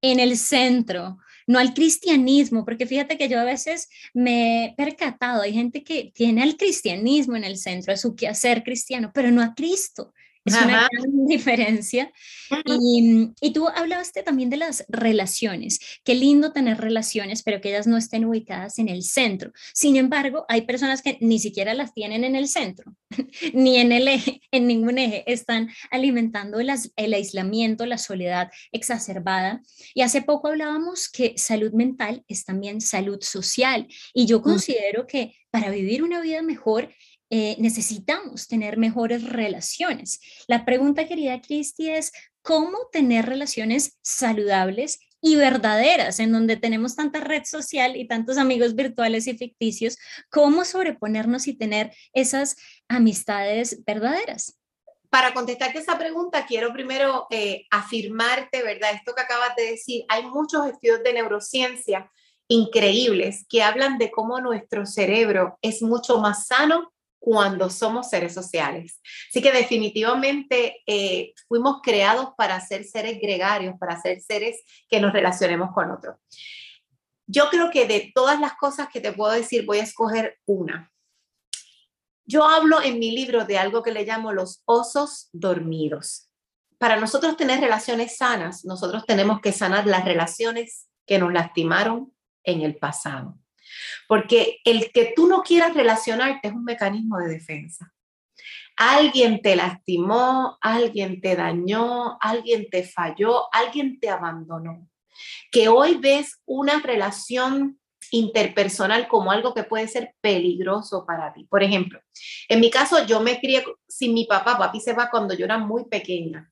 en 0.00 0.20
el 0.20 0.36
centro 0.36 1.18
no 1.48 1.58
al 1.58 1.74
cristianismo, 1.74 2.64
porque 2.64 2.86
fíjate 2.86 3.16
que 3.16 3.28
yo 3.28 3.40
a 3.40 3.44
veces 3.44 3.88
me 4.12 4.66
he 4.66 4.74
percatado, 4.76 5.42
hay 5.42 5.54
gente 5.54 5.82
que 5.82 6.12
tiene 6.14 6.42
al 6.42 6.56
cristianismo 6.56 7.36
en 7.36 7.44
el 7.44 7.56
centro 7.56 7.92
de 7.92 7.96
su 7.96 8.14
quehacer 8.14 8.62
cristiano, 8.62 9.10
pero 9.14 9.30
no 9.30 9.42
a 9.42 9.54
Cristo. 9.54 10.12
Es 10.48 10.64
una 10.64 10.88
gran 10.90 11.26
diferencia. 11.26 12.12
Y, 12.64 13.30
y, 13.40 13.52
tú 13.52 13.68
hablaste 13.68 14.22
también 14.22 14.48
de 14.48 14.56
las 14.56 14.84
relaciones. 14.88 15.80
Qué 16.02 16.14
lindo 16.14 16.52
tener 16.52 16.78
relaciones, 16.78 17.42
pero 17.42 17.60
que 17.60 17.68
ellas 17.68 17.86
no 17.86 17.96
estén 17.96 18.24
ubicadas 18.24 18.78
en 18.78 18.88
el 18.88 19.02
centro. 19.02 19.52
Sin 19.74 19.96
embargo, 19.96 20.46
hay 20.48 20.62
personas 20.62 21.02
que 21.02 21.18
ni 21.20 21.38
siquiera 21.38 21.74
las 21.74 21.92
tienen 21.92 22.24
en 22.24 22.36
el 22.36 22.48
centro, 22.48 22.94
ni 23.52 23.76
en 23.76 23.92
el 23.92 24.08
eje, 24.08 24.40
en 24.50 24.66
ningún 24.66 24.98
eje. 24.98 25.30
Están 25.30 25.68
alimentando 25.90 26.58
el, 26.58 26.70
el 26.96 27.14
aislamiento, 27.14 27.84
la 27.84 27.98
soledad 27.98 28.50
exacerbada. 28.72 29.62
Y 29.94 30.00
hace 30.00 30.22
poco 30.22 30.48
hablábamos 30.48 31.08
que 31.08 31.34
salud 31.36 31.72
mental 31.72 32.24
es 32.28 32.44
también 32.44 32.80
salud 32.80 33.18
social. 33.20 33.86
Y 34.14 34.26
yo 34.26 34.40
considero 34.40 35.06
que 35.06 35.34
para 35.50 35.70
vivir 35.70 36.02
una 36.02 36.20
vida 36.20 36.42
mejor 36.42 36.88
eh, 37.30 37.56
necesitamos 37.58 38.48
tener 38.48 38.78
mejores 38.78 39.22
relaciones. 39.22 40.20
La 40.46 40.64
pregunta, 40.64 41.06
querida 41.06 41.40
Cristi, 41.40 41.90
es 41.90 42.12
cómo 42.42 42.78
tener 42.90 43.26
relaciones 43.26 43.98
saludables 44.02 44.98
y 45.20 45.36
verdaderas, 45.36 46.20
en 46.20 46.32
donde 46.32 46.56
tenemos 46.56 46.96
tanta 46.96 47.20
red 47.20 47.42
social 47.44 47.96
y 47.96 48.06
tantos 48.06 48.38
amigos 48.38 48.74
virtuales 48.74 49.26
y 49.26 49.36
ficticios, 49.36 49.98
cómo 50.30 50.64
sobreponernos 50.64 51.48
y 51.48 51.54
tener 51.54 51.92
esas 52.12 52.56
amistades 52.88 53.84
verdaderas. 53.84 54.58
Para 55.10 55.32
contestarte 55.32 55.78
esa 55.78 55.98
pregunta, 55.98 56.46
quiero 56.46 56.72
primero 56.72 57.26
eh, 57.30 57.66
afirmarte, 57.70 58.62
¿verdad? 58.62 58.92
Esto 58.94 59.14
que 59.14 59.22
acabas 59.22 59.56
de 59.56 59.70
decir, 59.70 60.04
hay 60.08 60.24
muchos 60.26 60.66
estudios 60.66 61.02
de 61.02 61.14
neurociencia 61.14 62.10
increíbles 62.46 63.44
que 63.48 63.62
hablan 63.62 63.98
de 63.98 64.10
cómo 64.10 64.40
nuestro 64.40 64.86
cerebro 64.86 65.58
es 65.60 65.82
mucho 65.82 66.18
más 66.18 66.46
sano 66.46 66.92
cuando 67.18 67.68
somos 67.70 68.08
seres 68.08 68.32
sociales. 68.34 69.00
Así 69.28 69.42
que 69.42 69.52
definitivamente 69.52 70.82
eh, 70.86 71.34
fuimos 71.48 71.80
creados 71.82 72.30
para 72.36 72.60
ser 72.60 72.84
seres 72.84 73.18
gregarios, 73.20 73.74
para 73.78 74.00
ser 74.00 74.20
seres 74.20 74.62
que 74.88 75.00
nos 75.00 75.12
relacionemos 75.12 75.70
con 75.74 75.90
otros. 75.90 76.16
Yo 77.26 77.50
creo 77.50 77.70
que 77.70 77.86
de 77.86 78.10
todas 78.14 78.40
las 78.40 78.54
cosas 78.54 78.88
que 78.88 79.00
te 79.00 79.12
puedo 79.12 79.32
decir, 79.32 79.66
voy 79.66 79.78
a 79.78 79.82
escoger 79.82 80.38
una. 80.46 80.92
Yo 82.24 82.44
hablo 82.44 82.82
en 82.82 82.98
mi 82.98 83.10
libro 83.10 83.44
de 83.44 83.58
algo 83.58 83.82
que 83.82 83.92
le 83.92 84.04
llamo 84.04 84.32
los 84.32 84.62
osos 84.66 85.28
dormidos. 85.32 86.30
Para 86.78 86.96
nosotros 87.00 87.36
tener 87.36 87.60
relaciones 87.60 88.16
sanas, 88.16 88.64
nosotros 88.64 89.04
tenemos 89.06 89.40
que 89.40 89.52
sanar 89.52 89.86
las 89.86 90.04
relaciones 90.04 90.88
que 91.06 91.18
nos 91.18 91.32
lastimaron 91.32 92.14
en 92.44 92.62
el 92.62 92.76
pasado. 92.76 93.38
Porque 94.06 94.60
el 94.64 94.92
que 94.92 95.12
tú 95.14 95.26
no 95.26 95.42
quieras 95.42 95.74
relacionarte 95.74 96.48
es 96.48 96.54
un 96.54 96.64
mecanismo 96.64 97.18
de 97.18 97.28
defensa. 97.28 97.92
Alguien 98.76 99.42
te 99.42 99.56
lastimó, 99.56 100.56
alguien 100.60 101.20
te 101.20 101.34
dañó, 101.34 102.16
alguien 102.20 102.68
te 102.70 102.84
falló, 102.84 103.52
alguien 103.52 103.98
te 103.98 104.08
abandonó. 104.08 104.88
Que 105.50 105.68
hoy 105.68 105.96
ves 105.96 106.40
una 106.46 106.80
relación 106.80 107.80
interpersonal 108.10 109.08
como 109.08 109.32
algo 109.32 109.52
que 109.52 109.64
puede 109.64 109.88
ser 109.88 110.14
peligroso 110.20 111.04
para 111.04 111.32
ti. 111.32 111.44
Por 111.44 111.62
ejemplo, 111.62 112.00
en 112.48 112.60
mi 112.60 112.70
caso 112.70 113.04
yo 113.04 113.20
me 113.20 113.40
crié 113.40 113.64
sin 113.88 114.14
mi 114.14 114.24
papá, 114.24 114.56
papi 114.56 114.80
se 114.80 114.92
va 114.92 115.10
cuando 115.10 115.34
yo 115.34 115.44
era 115.44 115.58
muy 115.58 115.86
pequeña. 115.86 116.50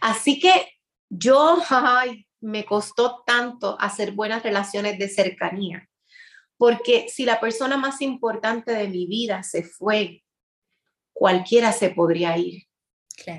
Así 0.00 0.38
que 0.38 0.74
yo, 1.08 1.58
me 2.40 2.64
costó 2.64 3.22
tanto 3.26 3.76
hacer 3.80 4.12
buenas 4.12 4.42
relaciones 4.42 4.98
de 4.98 5.08
cercanía. 5.08 5.88
Porque 6.64 7.10
si 7.10 7.26
la 7.26 7.40
persona 7.40 7.76
más 7.76 8.00
importante 8.00 8.72
de 8.72 8.88
mi 8.88 9.04
vida 9.04 9.42
se 9.42 9.64
fue, 9.64 10.24
cualquiera 11.12 11.72
se 11.72 11.90
podría 11.90 12.38
ir. 12.38 12.62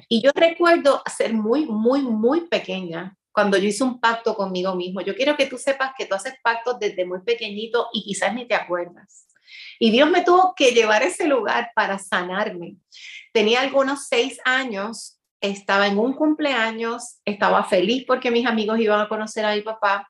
Y 0.07 0.21
yo 0.21 0.29
recuerdo 0.35 1.01
ser 1.11 1.33
muy, 1.33 1.65
muy, 1.65 2.03
muy 2.03 2.41
pequeña 2.41 3.17
cuando 3.31 3.57
yo 3.57 3.67
hice 3.67 3.83
un 3.83 3.99
pacto 3.99 4.35
conmigo 4.35 4.75
mismo. 4.75 5.01
Yo 5.01 5.15
quiero 5.15 5.35
que 5.35 5.47
tú 5.47 5.57
sepas 5.57 5.93
que 5.97 6.05
tú 6.05 6.13
haces 6.13 6.35
pactos 6.43 6.77
desde 6.79 7.03
muy 7.03 7.23
pequeñito 7.23 7.87
y 7.93 8.03
quizás 8.03 8.31
ni 8.35 8.47
te 8.47 8.53
acuerdas. 8.53 9.25
Y 9.79 9.89
Dios 9.89 10.07
me 10.11 10.21
tuvo 10.21 10.53
que 10.55 10.69
llevar 10.69 11.01
a 11.01 11.07
ese 11.07 11.25
lugar 11.25 11.71
para 11.73 11.97
sanarme. 11.97 12.77
Tenía 13.33 13.61
algunos 13.61 14.05
seis 14.07 14.37
años, 14.45 15.19
estaba 15.41 15.87
en 15.87 15.97
un 15.97 16.13
cumpleaños, 16.13 17.21
estaba 17.25 17.63
feliz 17.63 18.03
porque 18.05 18.29
mis 18.29 18.45
amigos 18.45 18.77
iban 18.77 19.01
a 19.01 19.09
conocer 19.09 19.45
a 19.45 19.55
mi 19.55 19.63
papá 19.63 20.07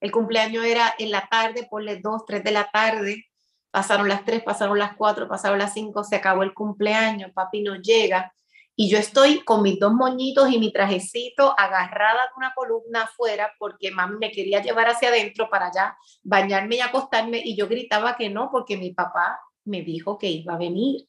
el 0.00 0.10
cumpleaños 0.10 0.64
era 0.64 0.94
en 0.98 1.10
la 1.10 1.26
tarde, 1.28 1.66
por 1.70 1.82
las 1.82 2.00
2, 2.02 2.24
3 2.26 2.44
de 2.44 2.50
la 2.50 2.70
tarde. 2.70 3.24
Pasaron 3.70 4.08
las 4.08 4.24
3, 4.24 4.42
pasaron 4.42 4.78
las 4.78 4.96
4, 4.96 5.28
pasaron 5.28 5.58
las 5.58 5.74
5, 5.74 6.04
se 6.04 6.16
acabó 6.16 6.42
el 6.42 6.54
cumpleaños, 6.54 7.32
papi 7.32 7.62
no 7.62 7.76
llega. 7.76 8.32
Y 8.76 8.88
yo 8.88 8.98
estoy 8.98 9.40
con 9.44 9.62
mis 9.62 9.78
dos 9.78 9.92
moñitos 9.92 10.50
y 10.50 10.58
mi 10.58 10.72
trajecito 10.72 11.54
agarrada 11.56 12.22
de 12.22 12.32
una 12.36 12.52
columna 12.54 13.02
afuera 13.02 13.52
porque 13.58 13.92
mami 13.92 14.16
me 14.18 14.32
quería 14.32 14.60
llevar 14.62 14.88
hacia 14.88 15.10
adentro 15.10 15.48
para 15.48 15.68
allá, 15.68 15.96
bañarme 16.24 16.76
y 16.76 16.80
acostarme. 16.80 17.40
Y 17.44 17.56
yo 17.56 17.68
gritaba 17.68 18.16
que 18.16 18.30
no 18.30 18.50
porque 18.50 18.76
mi 18.76 18.92
papá 18.92 19.38
me 19.64 19.82
dijo 19.82 20.18
que 20.18 20.28
iba 20.28 20.54
a 20.54 20.58
venir. 20.58 21.06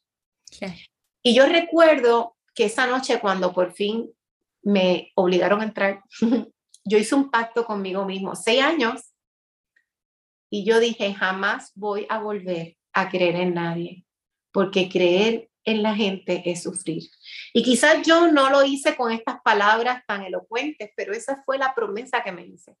Y 1.22 1.34
yo 1.34 1.46
recuerdo 1.46 2.36
que 2.54 2.66
esa 2.66 2.86
noche 2.86 3.18
cuando 3.18 3.52
por 3.52 3.72
fin 3.72 4.12
me 4.62 5.10
obligaron 5.16 5.60
a 5.60 5.64
entrar, 5.64 6.02
yo 6.86 6.98
hice 6.98 7.14
un 7.14 7.30
pacto 7.30 7.64
conmigo 7.64 8.04
mismo, 8.04 8.34
seis 8.34 8.62
años, 8.62 9.12
y 10.50 10.64
yo 10.64 10.78
dije, 10.78 11.12
jamás 11.12 11.72
voy 11.74 12.06
a 12.08 12.18
volver 12.18 12.76
a 12.92 13.08
creer 13.08 13.36
en 13.36 13.54
nadie, 13.54 14.06
porque 14.52 14.88
creer 14.88 15.50
en 15.64 15.82
la 15.82 15.94
gente 15.94 16.42
es 16.46 16.62
sufrir. 16.62 17.02
Y 17.52 17.64
quizás 17.64 18.06
yo 18.06 18.30
no 18.30 18.50
lo 18.50 18.62
hice 18.62 18.96
con 18.96 19.10
estas 19.10 19.40
palabras 19.42 20.04
tan 20.06 20.22
elocuentes, 20.22 20.90
pero 20.96 21.12
esa 21.12 21.42
fue 21.44 21.58
la 21.58 21.74
promesa 21.74 22.22
que 22.22 22.30
me 22.30 22.46
hice. 22.46 22.76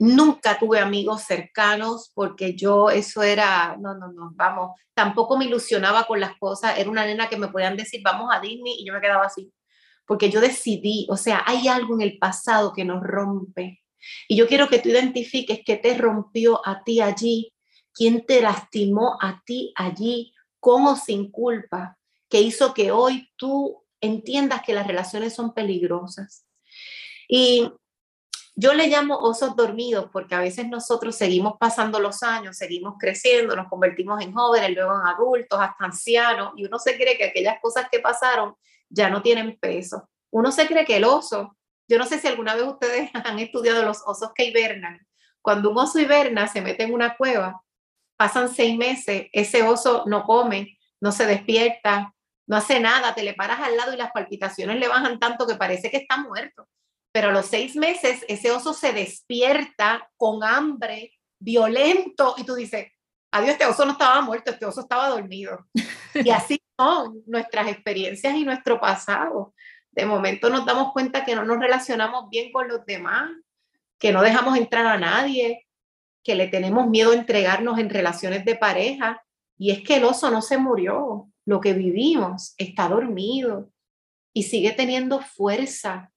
Nunca 0.00 0.58
tuve 0.58 0.80
amigos 0.80 1.22
cercanos 1.22 2.10
porque 2.14 2.56
yo 2.56 2.90
eso 2.90 3.22
era, 3.22 3.76
no, 3.80 3.94
no, 3.94 4.12
no, 4.12 4.32
vamos, 4.34 4.72
tampoco 4.94 5.38
me 5.38 5.44
ilusionaba 5.44 6.04
con 6.06 6.18
las 6.18 6.36
cosas. 6.38 6.76
Era 6.76 6.90
una 6.90 7.06
nena 7.06 7.28
que 7.28 7.36
me 7.36 7.48
podían 7.48 7.76
decir, 7.76 8.00
vamos 8.04 8.28
a 8.32 8.40
Disney 8.40 8.74
y 8.80 8.86
yo 8.86 8.92
me 8.92 9.00
quedaba 9.00 9.26
así 9.26 9.52
porque 10.12 10.28
yo 10.28 10.42
decidí, 10.42 11.06
o 11.08 11.16
sea, 11.16 11.42
hay 11.46 11.68
algo 11.68 11.94
en 11.94 12.02
el 12.02 12.18
pasado 12.18 12.74
que 12.74 12.84
nos 12.84 13.02
rompe. 13.02 13.80
Y 14.28 14.36
yo 14.36 14.46
quiero 14.46 14.68
que 14.68 14.78
tú 14.78 14.90
identifiques 14.90 15.60
qué 15.64 15.78
te 15.78 15.96
rompió 15.96 16.60
a 16.68 16.84
ti 16.84 17.00
allí, 17.00 17.54
quién 17.94 18.26
te 18.26 18.42
lastimó 18.42 19.16
a 19.22 19.42
ti 19.46 19.72
allí, 19.74 20.34
con 20.60 20.98
sin 20.98 21.30
culpa, 21.30 21.96
que 22.28 22.42
hizo 22.42 22.74
que 22.74 22.92
hoy 22.92 23.30
tú 23.36 23.86
entiendas 24.02 24.60
que 24.60 24.74
las 24.74 24.86
relaciones 24.86 25.34
son 25.34 25.54
peligrosas. 25.54 26.44
Y 27.26 27.72
yo 28.54 28.74
le 28.74 28.88
llamo 28.88 29.16
osos 29.16 29.56
dormidos 29.56 30.10
porque 30.12 30.34
a 30.34 30.40
veces 30.40 30.68
nosotros 30.68 31.16
seguimos 31.16 31.54
pasando 31.58 32.00
los 32.00 32.22
años, 32.22 32.58
seguimos 32.58 32.96
creciendo, 32.98 33.56
nos 33.56 33.70
convertimos 33.70 34.20
en 34.20 34.34
jóvenes, 34.34 34.74
luego 34.74 34.92
en 34.92 35.06
adultos, 35.06 35.58
hasta 35.58 35.86
ancianos, 35.86 36.52
y 36.58 36.66
uno 36.66 36.78
se 36.78 36.96
cree 36.96 37.16
que 37.16 37.24
aquellas 37.24 37.62
cosas 37.62 37.86
que 37.90 38.00
pasaron 38.00 38.54
ya 38.92 39.08
no 39.10 39.22
tienen 39.22 39.58
peso. 39.58 40.08
Uno 40.30 40.52
se 40.52 40.66
cree 40.66 40.84
que 40.84 40.96
el 40.96 41.04
oso, 41.04 41.56
yo 41.88 41.98
no 41.98 42.06
sé 42.06 42.18
si 42.18 42.28
alguna 42.28 42.54
vez 42.54 42.64
ustedes 42.64 43.10
han 43.14 43.38
estudiado 43.38 43.82
los 43.84 44.02
osos 44.06 44.30
que 44.34 44.44
hibernan. 44.44 45.00
Cuando 45.40 45.70
un 45.70 45.78
oso 45.78 45.98
hiberna, 45.98 46.46
se 46.46 46.60
mete 46.60 46.84
en 46.84 46.94
una 46.94 47.16
cueva, 47.16 47.62
pasan 48.16 48.48
seis 48.48 48.76
meses, 48.76 49.26
ese 49.32 49.62
oso 49.62 50.04
no 50.06 50.22
come, 50.24 50.78
no 51.00 51.10
se 51.10 51.26
despierta, 51.26 52.14
no 52.46 52.56
hace 52.56 52.78
nada, 52.78 53.14
te 53.14 53.22
le 53.22 53.34
paras 53.34 53.60
al 53.60 53.76
lado 53.76 53.92
y 53.92 53.96
las 53.96 54.12
palpitaciones 54.12 54.78
le 54.78 54.88
bajan 54.88 55.18
tanto 55.18 55.46
que 55.46 55.56
parece 55.56 55.90
que 55.90 55.96
está 55.96 56.18
muerto. 56.18 56.68
Pero 57.12 57.28
a 57.28 57.32
los 57.32 57.46
seis 57.46 57.76
meses 57.76 58.24
ese 58.28 58.50
oso 58.52 58.72
se 58.72 58.92
despierta 58.92 60.08
con 60.16 60.44
hambre, 60.44 61.12
violento, 61.40 62.34
y 62.38 62.44
tú 62.44 62.54
dices, 62.54 62.86
adiós, 63.32 63.52
este 63.52 63.66
oso 63.66 63.84
no 63.84 63.92
estaba 63.92 64.20
muerto, 64.20 64.50
este 64.52 64.66
oso 64.66 64.82
estaba 64.82 65.08
dormido. 65.08 65.66
Y 66.14 66.28
así 66.28 66.62
nuestras 67.26 67.68
experiencias 67.68 68.34
y 68.34 68.44
nuestro 68.44 68.80
pasado. 68.80 69.54
De 69.90 70.06
momento 70.06 70.48
nos 70.50 70.64
damos 70.64 70.92
cuenta 70.92 71.24
que 71.24 71.34
no 71.34 71.44
nos 71.44 71.58
relacionamos 71.58 72.30
bien 72.30 72.50
con 72.52 72.68
los 72.68 72.84
demás, 72.86 73.30
que 73.98 74.12
no 74.12 74.22
dejamos 74.22 74.56
entrar 74.56 74.86
a 74.86 74.98
nadie, 74.98 75.66
que 76.24 76.34
le 76.34 76.48
tenemos 76.48 76.88
miedo 76.88 77.12
a 77.12 77.16
entregarnos 77.16 77.78
en 77.78 77.90
relaciones 77.90 78.44
de 78.44 78.56
pareja. 78.56 79.22
Y 79.58 79.70
es 79.70 79.82
que 79.82 79.96
el 79.96 80.04
oso 80.04 80.30
no 80.30 80.42
se 80.42 80.58
murió, 80.58 81.28
lo 81.44 81.60
que 81.60 81.72
vivimos 81.72 82.54
está 82.56 82.88
dormido 82.88 83.70
y 84.32 84.44
sigue 84.44 84.72
teniendo 84.72 85.20
fuerza. 85.20 86.10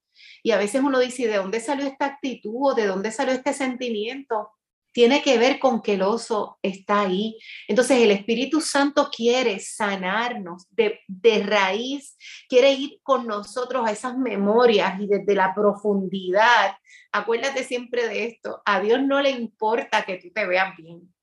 Y 0.44 0.52
a 0.52 0.58
veces 0.58 0.82
uno 0.84 1.00
dice, 1.00 1.28
¿de 1.28 1.38
dónde 1.38 1.60
salió 1.60 1.86
esta 1.86 2.06
actitud 2.06 2.72
o 2.72 2.74
de 2.74 2.86
dónde 2.86 3.12
salió 3.12 3.34
este 3.34 3.54
sentimiento? 3.54 4.52
Tiene 4.96 5.22
que 5.22 5.38
ver 5.38 5.60
con 5.60 5.82
que 5.82 5.96
el 5.96 6.04
oso 6.04 6.58
está 6.62 7.02
ahí. 7.02 7.38
Entonces 7.68 8.02
el 8.02 8.12
Espíritu 8.12 8.62
Santo 8.62 9.10
quiere 9.14 9.60
sanarnos 9.60 10.68
de, 10.70 11.44
raíz, 11.44 12.18
quiere 12.48 12.72
ir 12.72 13.02
con 13.04 13.28
nosotros 13.28 13.86
a 13.86 13.92
esas 13.92 14.18
memorias 14.18 14.98
y 15.02 15.08
desde 15.08 15.36
la 15.36 15.54
profundidad. 15.54 16.78
Acuérdate 17.12 17.66
siempre 17.66 18.08
de 18.08 18.24
esto, 18.24 18.62
a 18.64 18.80
Dios 18.80 19.02
no 19.04 19.22
le 19.22 19.32
importa 19.32 20.04
que 20.04 20.16
tú 20.16 20.32
te 20.34 20.48
veas 20.48 20.74
bien. 20.78 21.14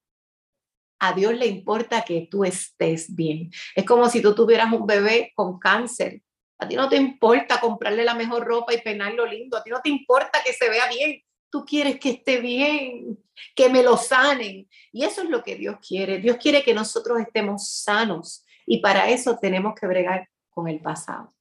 A 0.98 1.14
Dios 1.14 1.32
le 1.32 1.46
importa 1.46 2.02
que 2.02 2.28
tú 2.30 2.44
estés 2.44 3.14
bien. 3.14 3.50
Es 3.74 3.86
como 3.86 4.06
si 4.10 4.20
tú 4.20 4.34
tuvieras 4.34 4.70
un 4.70 4.86
bebé 4.86 5.32
con 5.34 5.58
cáncer. 5.58 6.20
A 6.58 6.68
ti 6.68 6.76
no 6.76 6.90
te 6.90 6.96
importa 6.96 7.58
comprarle 7.58 8.04
la 8.04 8.14
mejor 8.14 8.44
ropa 8.44 8.74
y 8.74 8.82
peinarlo 8.82 9.24
lindo. 9.24 9.56
A 9.56 9.62
ti 9.62 9.70
no 9.70 9.80
te 9.80 9.88
importa 9.88 10.42
que 10.44 10.52
se 10.52 10.68
vea 10.68 10.90
bien 10.90 11.22
tú 11.52 11.66
quieres 11.66 12.00
que 12.00 12.10
esté 12.10 12.40
bien, 12.40 13.18
que 13.54 13.68
me 13.68 13.82
lo 13.82 13.98
sanen. 13.98 14.66
Y 14.90 15.04
eso 15.04 15.22
es 15.22 15.28
lo 15.28 15.44
que 15.44 15.54
Dios 15.54 15.76
quiere. 15.86 16.18
Dios 16.18 16.38
quiere 16.38 16.64
que 16.64 16.72
nosotros 16.72 17.20
estemos 17.20 17.68
sanos 17.68 18.44
y 18.66 18.80
para 18.80 19.10
eso 19.10 19.38
tenemos 19.38 19.74
que 19.78 19.86
bregar 19.86 20.28
con 20.48 20.66
el 20.66 20.80
pasado. 20.80 21.34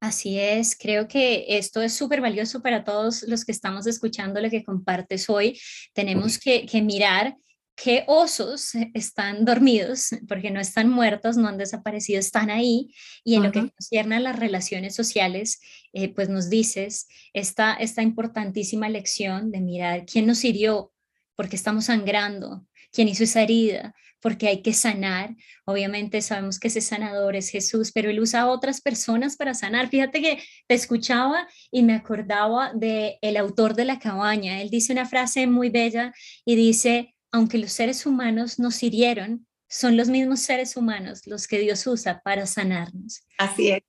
Así 0.00 0.38
es, 0.38 0.74
creo 0.78 1.06
que 1.06 1.44
esto 1.46 1.82
es 1.82 1.92
súper 1.92 2.22
valioso 2.22 2.62
para 2.62 2.84
todos 2.84 3.22
los 3.24 3.44
que 3.44 3.52
estamos 3.52 3.86
escuchando 3.86 4.40
lo 4.40 4.48
que 4.48 4.64
compartes 4.64 5.28
hoy. 5.28 5.60
Tenemos 5.92 6.38
que, 6.38 6.64
que 6.64 6.80
mirar 6.80 7.36
qué 7.82 8.04
osos 8.06 8.72
están 8.92 9.44
dormidos, 9.44 10.10
porque 10.28 10.50
no 10.50 10.60
están 10.60 10.90
muertos, 10.90 11.36
no 11.38 11.48
han 11.48 11.56
desaparecido, 11.56 12.20
están 12.20 12.50
ahí. 12.50 12.94
Y 13.24 13.36
en 13.36 13.42
lo 13.42 13.52
que 13.52 13.60
concierne 13.60 14.16
a 14.16 14.20
las 14.20 14.38
relaciones 14.38 14.94
sociales, 14.94 15.60
eh, 15.94 16.12
pues 16.12 16.28
nos 16.28 16.50
dices 16.50 17.08
esta, 17.32 17.72
esta 17.74 18.02
importantísima 18.02 18.88
lección 18.88 19.50
de 19.50 19.60
mirar 19.60 20.04
quién 20.04 20.26
nos 20.26 20.44
hirió, 20.44 20.92
porque 21.36 21.56
estamos 21.56 21.86
sangrando, 21.86 22.66
quién 22.92 23.08
hizo 23.08 23.24
esa 23.24 23.42
herida, 23.42 23.94
porque 24.20 24.48
hay 24.48 24.60
que 24.60 24.74
sanar. 24.74 25.34
Obviamente 25.64 26.20
sabemos 26.20 26.60
que 26.60 26.68
ese 26.68 26.82
sanador 26.82 27.34
es 27.34 27.48
Jesús, 27.48 27.92
pero 27.92 28.10
él 28.10 28.20
usa 28.20 28.42
a 28.42 28.48
otras 28.48 28.82
personas 28.82 29.36
para 29.36 29.54
sanar. 29.54 29.88
Fíjate 29.88 30.20
que 30.20 30.42
te 30.66 30.74
escuchaba 30.74 31.48
y 31.70 31.82
me 31.82 31.94
acordaba 31.94 32.72
de 32.74 33.18
el 33.22 33.38
autor 33.38 33.74
de 33.74 33.86
la 33.86 33.98
cabaña. 33.98 34.60
Él 34.60 34.68
dice 34.68 34.92
una 34.92 35.06
frase 35.06 35.46
muy 35.46 35.70
bella 35.70 36.12
y 36.44 36.56
dice, 36.56 37.14
aunque 37.32 37.58
los 37.58 37.72
seres 37.72 38.06
humanos 38.06 38.58
nos 38.58 38.82
hirieron, 38.82 39.46
son 39.68 39.96
los 39.96 40.08
mismos 40.08 40.40
seres 40.40 40.76
humanos 40.76 41.26
los 41.26 41.46
que 41.46 41.60
Dios 41.60 41.86
usa 41.86 42.20
para 42.24 42.44
sanarnos. 42.46 43.22
Así 43.38 43.70
es. 43.70 43.82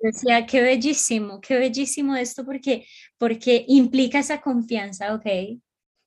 Qué 0.47 0.61
bellísimo, 0.61 1.41
qué 1.41 1.57
bellísimo 1.57 2.15
esto 2.15 2.45
porque, 2.45 2.85
porque 3.17 3.65
implica 3.67 4.19
esa 4.19 4.41
confianza, 4.41 5.15
ok, 5.15 5.25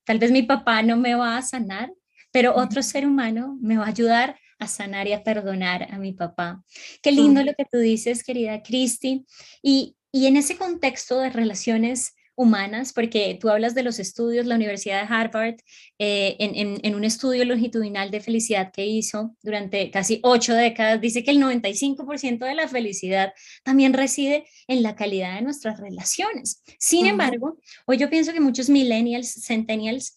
tal 0.04 0.20
vez 0.20 0.30
mi 0.30 0.42
papá 0.42 0.82
no 0.82 0.96
me 0.96 1.16
va 1.16 1.36
a 1.36 1.42
sanar, 1.42 1.92
pero 2.30 2.54
otro 2.54 2.82
ser 2.82 3.06
humano 3.06 3.58
me 3.60 3.76
va 3.76 3.86
a 3.86 3.88
ayudar 3.88 4.38
a 4.60 4.68
sanar 4.68 5.08
y 5.08 5.12
a 5.12 5.24
perdonar 5.24 5.88
a 5.92 5.98
mi 5.98 6.12
papá. 6.12 6.62
Qué 7.02 7.10
lindo 7.10 7.42
lo 7.42 7.54
que 7.54 7.64
tú 7.64 7.78
dices, 7.78 8.22
querida 8.22 8.62
Cristi. 8.62 9.26
Y, 9.60 9.96
y 10.12 10.26
en 10.26 10.36
ese 10.36 10.56
contexto 10.56 11.18
de 11.18 11.30
relaciones 11.30 12.14
humanas, 12.36 12.92
porque 12.92 13.38
tú 13.40 13.48
hablas 13.48 13.74
de 13.74 13.82
los 13.82 13.98
estudios, 13.98 14.46
la 14.46 14.56
Universidad 14.56 15.02
de 15.02 15.14
Harvard, 15.14 15.56
eh, 15.98 16.36
en, 16.38 16.94
un 16.94 17.04
estudio 17.04 17.44
longitudinal 17.44 18.10
de 18.10 18.20
felicidad 18.20 18.72
que 18.72 18.86
hizo 18.86 19.36
durante 19.42 19.90
casi 19.90 20.20
ocho 20.22 20.54
décadas, 20.54 21.00
dice 21.00 21.22
que 21.22 21.30
el 21.30 21.38
95% 21.38 22.44
de 22.44 22.54
la 22.54 22.68
felicidad 22.68 23.32
también 23.62 23.92
reside 23.92 24.46
en 24.66 24.82
la 24.82 24.96
calidad 24.96 25.36
de 25.36 25.42
nuestras 25.42 25.78
relaciones. 25.78 26.62
Sin 26.78 27.06
embargo, 27.06 27.58
hoy 27.86 27.98
yo 27.98 28.10
pienso 28.10 28.32
que 28.32 28.40
muchos 28.40 28.68
millennials, 28.68 29.44
centennials, 29.44 30.16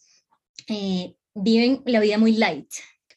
eh, 0.67 1.13
viven 1.33 1.83
la 1.85 1.99
vida 1.99 2.17
muy 2.17 2.33
light, 2.33 2.67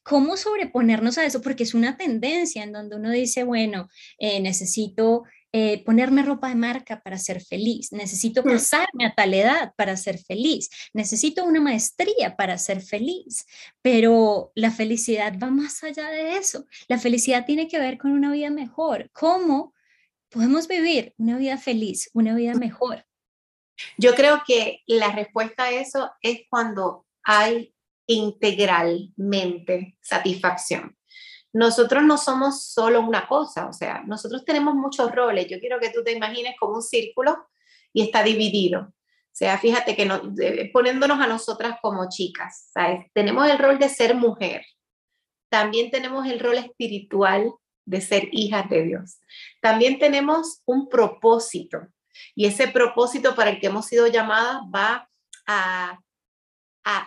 ¿Cómo 0.03 0.37
sobreponernos 0.37 1.19
a 1.19 1.25
eso? 1.25 1.41
Porque 1.43 1.63
es 1.63 1.75
una 1.75 1.97
tendencia 1.97 2.65
en 2.65 2.73
donde 2.73 2.97
uno 2.97 3.11
dice, 3.11 3.45
bueno, 3.45 3.89
eh, 4.19 4.41
necesito 4.41 5.23
eh, 5.53 5.83
ponerme 5.85 6.23
ropa 6.23 6.49
de 6.49 6.55
marca 6.55 7.01
para 7.01 7.19
ser 7.19 7.41
feliz, 7.41 7.91
necesito 7.93 8.43
mm. 8.43 8.47
casarme 8.47 9.07
a 9.07 9.15
tal 9.15 9.35
edad 9.35 9.73
para 9.77 9.97
ser 9.97 10.19
feliz, 10.19 10.71
necesito 10.93 11.45
una 11.45 11.61
maestría 11.61 12.37
para 12.37 12.57
ser 12.57 12.81
feliz, 12.83 13.47
pero 13.83 14.53
la 14.55 14.71
felicidad 14.71 15.35
va 15.43 15.51
más 15.51 15.83
allá 15.83 16.09
de 16.11 16.37
eso. 16.37 16.67
La 16.87 16.99
felicidad 16.99 17.47
tiene 17.47 17.67
que 17.67 17.81
ver 17.81 17.99
con 17.99 18.13
una 18.13 18.31
vida 18.31 18.51
mejor. 18.51 19.11
¿Cómo 19.13 19.75
podemos 20.29 20.69
vivir 20.69 21.15
una 21.19 21.37
vida 21.37 21.59
feliz, 21.59 22.11
una 22.13 22.35
vida 22.37 22.55
mejor? 22.55 23.05
Yo 23.99 24.15
creo 24.15 24.43
que 24.47 24.83
la 24.87 25.11
respuesta 25.11 25.65
a 25.65 25.71
eso 25.73 26.13
es 26.23 26.43
cuando 26.49 27.07
hay 27.25 27.75
integralmente 28.07 29.97
satisfacción 30.01 30.97
nosotros 31.53 32.03
no 32.05 32.17
somos 32.17 32.65
solo 32.65 33.01
una 33.01 33.27
cosa, 33.27 33.67
o 33.67 33.73
sea, 33.73 34.03
nosotros 34.07 34.45
tenemos 34.45 34.75
muchos 34.75 35.13
roles. 35.13 35.49
Yo 35.49 35.59
quiero 35.59 35.81
que 35.81 35.91
tú 35.91 36.05
te 36.05 36.13
imagines 36.13 36.55
como 36.59 36.75
un 36.75 36.83
círculo 36.83 37.49
y 37.93 38.03
está 38.03 38.23
dividido. 38.23 38.83
O 38.83 39.33
sea, 39.33 39.59
fíjate 39.59 39.97
que 39.97 40.07
no, 40.07 40.21
poniéndonos 40.73 41.21
a 41.21 41.27
nosotras 41.27 41.79
como 41.81 42.09
chicas, 42.09 42.71
¿sabes? 42.73 43.07
Tenemos 43.15 43.49
el 43.49 43.59
rol 43.59 43.79
de 43.79 43.89
ser 43.89 44.15
mujer. 44.15 44.65
También 45.49 45.91
tenemos 45.91 46.27
el 46.27 46.39
rol 46.39 46.59
espiritual 46.59 47.53
de 47.85 48.01
ser 48.01 48.29
hijas 48.33 48.69
de 48.69 48.85
Dios. 48.85 49.21
También 49.61 49.99
tenemos 49.99 50.63
un 50.65 50.89
propósito. 50.89 51.81
Y 52.35 52.47
ese 52.47 52.69
propósito 52.69 53.35
para 53.35 53.51
el 53.51 53.61
que 53.61 53.69
hemos 53.69 53.87
sido 53.87 54.07
llamadas 54.07 54.61
va 54.73 55.09
a 55.47 55.99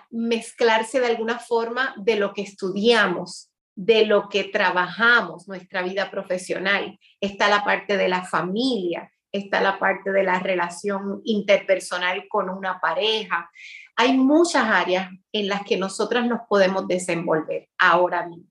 mezclarse 0.10 1.00
de 1.00 1.08
alguna 1.08 1.40
forma 1.40 1.94
de 1.98 2.16
lo 2.16 2.34
que 2.34 2.42
estudiamos, 2.42 3.53
de 3.76 4.06
lo 4.06 4.30
que 4.30 4.46
trabajamos, 4.46 5.48
nuestra 5.48 5.82
vida 5.82 6.12
profesional. 6.12 7.00
Está 7.20 7.50
la 7.50 7.64
parte 7.64 7.98
de 7.98 8.08
la 8.08 8.24
familia, 8.24 9.12
está 9.32 9.62
la 9.62 9.80
parte 9.80 10.12
de 10.12 10.24
la 10.24 10.40
relación 10.40 11.22
interpersonal 11.24 12.28
con 12.30 12.50
una 12.50 12.80
pareja. 12.80 13.50
Hay 13.96 14.18
muchas 14.18 14.64
áreas 14.64 15.10
en 15.32 15.48
las 15.48 15.64
que 15.64 15.78
nosotras 15.78 16.26
nos 16.28 16.42
podemos 16.48 16.88
desenvolver 16.88 17.70
ahora 17.78 18.28
mismo. 18.28 18.50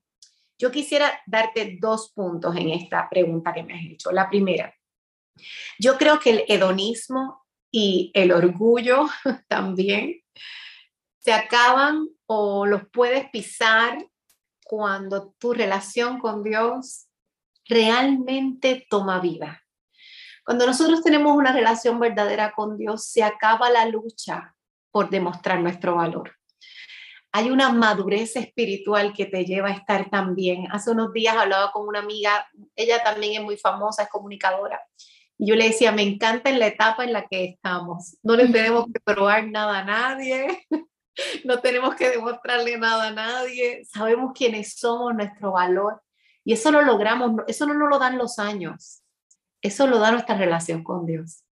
Yo 0.59 0.71
quisiera 0.71 1.21
darte 1.25 1.77
dos 1.79 2.11
puntos 2.13 2.55
en 2.55 2.69
esta 2.69 3.09
pregunta 3.09 3.53
que 3.53 3.63
me 3.63 3.73
has 3.73 3.85
hecho. 3.85 4.11
La 4.11 4.29
primera, 4.29 4.73
yo 5.79 5.97
creo 5.97 6.19
que 6.19 6.29
el 6.29 6.43
hedonismo 6.47 7.43
y 7.71 8.11
el 8.13 8.31
orgullo 8.31 9.07
también 9.47 10.21
se 11.19 11.33
acaban 11.33 12.09
o 12.25 12.65
los 12.65 12.83
puedes 12.91 13.29
pisar 13.29 13.97
cuando 14.63 15.33
tu 15.37 15.53
relación 15.53 16.19
con 16.19 16.43
Dios 16.43 17.07
realmente 17.65 18.85
toma 18.89 19.19
vida. 19.19 19.63
Cuando 20.45 20.65
nosotros 20.65 21.01
tenemos 21.01 21.35
una 21.35 21.53
relación 21.53 21.99
verdadera 21.99 22.51
con 22.51 22.77
Dios, 22.77 23.05
se 23.05 23.23
acaba 23.23 23.69
la 23.69 23.85
lucha 23.85 24.55
por 24.91 25.09
demostrar 25.09 25.59
nuestro 25.61 25.95
valor. 25.95 26.35
Hay 27.31 27.49
una 27.49 27.71
madurez 27.71 28.35
espiritual 28.35 29.13
que 29.13 29.25
te 29.25 29.45
lleva 29.45 29.69
a 29.69 29.73
estar 29.73 30.09
también. 30.09 30.67
Hace 30.71 30.91
unos 30.91 31.13
días 31.13 31.35
hablaba 31.35 31.71
con 31.71 31.87
una 31.87 31.99
amiga, 31.99 32.47
ella 32.75 33.01
también 33.03 33.33
es 33.33 33.41
muy 33.41 33.57
famosa, 33.57 34.03
es 34.03 34.09
comunicadora, 34.09 34.79
y 35.37 35.47
yo 35.47 35.55
le 35.55 35.65
decía, 35.65 35.91
me 35.91 36.03
encanta 36.03 36.49
en 36.49 36.59
la 36.59 36.67
etapa 36.67 37.03
en 37.03 37.13
la 37.13 37.27
que 37.27 37.45
estamos. 37.45 38.17
No 38.23 38.35
le 38.35 38.47
tenemos 38.47 38.85
que 38.85 38.99
probar 38.99 39.47
nada 39.47 39.79
a 39.79 39.83
nadie, 39.83 40.65
no 41.43 41.59
tenemos 41.59 41.95
que 41.95 42.09
demostrarle 42.09 42.77
nada 42.77 43.07
a 43.07 43.11
nadie, 43.11 43.85
sabemos 43.85 44.31
quiénes 44.35 44.75
somos, 44.75 45.13
nuestro 45.13 45.51
valor, 45.51 46.01
y 46.43 46.53
eso 46.53 46.71
lo 46.71 46.81
logramos, 46.81 47.41
eso 47.47 47.65
no 47.65 47.73
nos 47.73 47.89
lo 47.89 47.99
dan 47.99 48.17
los 48.17 48.39
años, 48.39 49.03
eso 49.61 49.87
lo 49.87 49.99
da 49.99 50.11
nuestra 50.11 50.35
relación 50.35 50.83
con 50.83 51.05
Dios. 51.05 51.43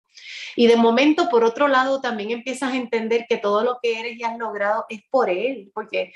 Y 0.56 0.67
de 0.67 0.76
momento, 0.76 1.30
por 1.30 1.45
otro 1.45 1.69
lado, 1.69 2.02
también 2.02 2.32
empiezas 2.32 2.74
a 2.74 2.76
entender 2.76 3.26
que 3.28 3.38
todo 3.38 3.63
lo 3.63 3.80
que 3.82 4.00
eres 4.00 4.17
y 4.17 4.24
has 4.24 4.38
logrado 4.38 4.86
es 4.89 5.02
por 5.10 5.30
Él, 5.30 5.71
porque 5.74 6.13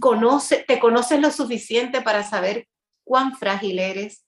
conoce, 0.00 0.64
te 0.66 0.78
conoces 0.78 1.20
lo 1.20 1.30
suficiente 1.30 2.00
para 2.00 2.22
saber 2.22 2.68
cuán 3.04 3.36
frágil 3.36 3.78
eres, 3.78 4.24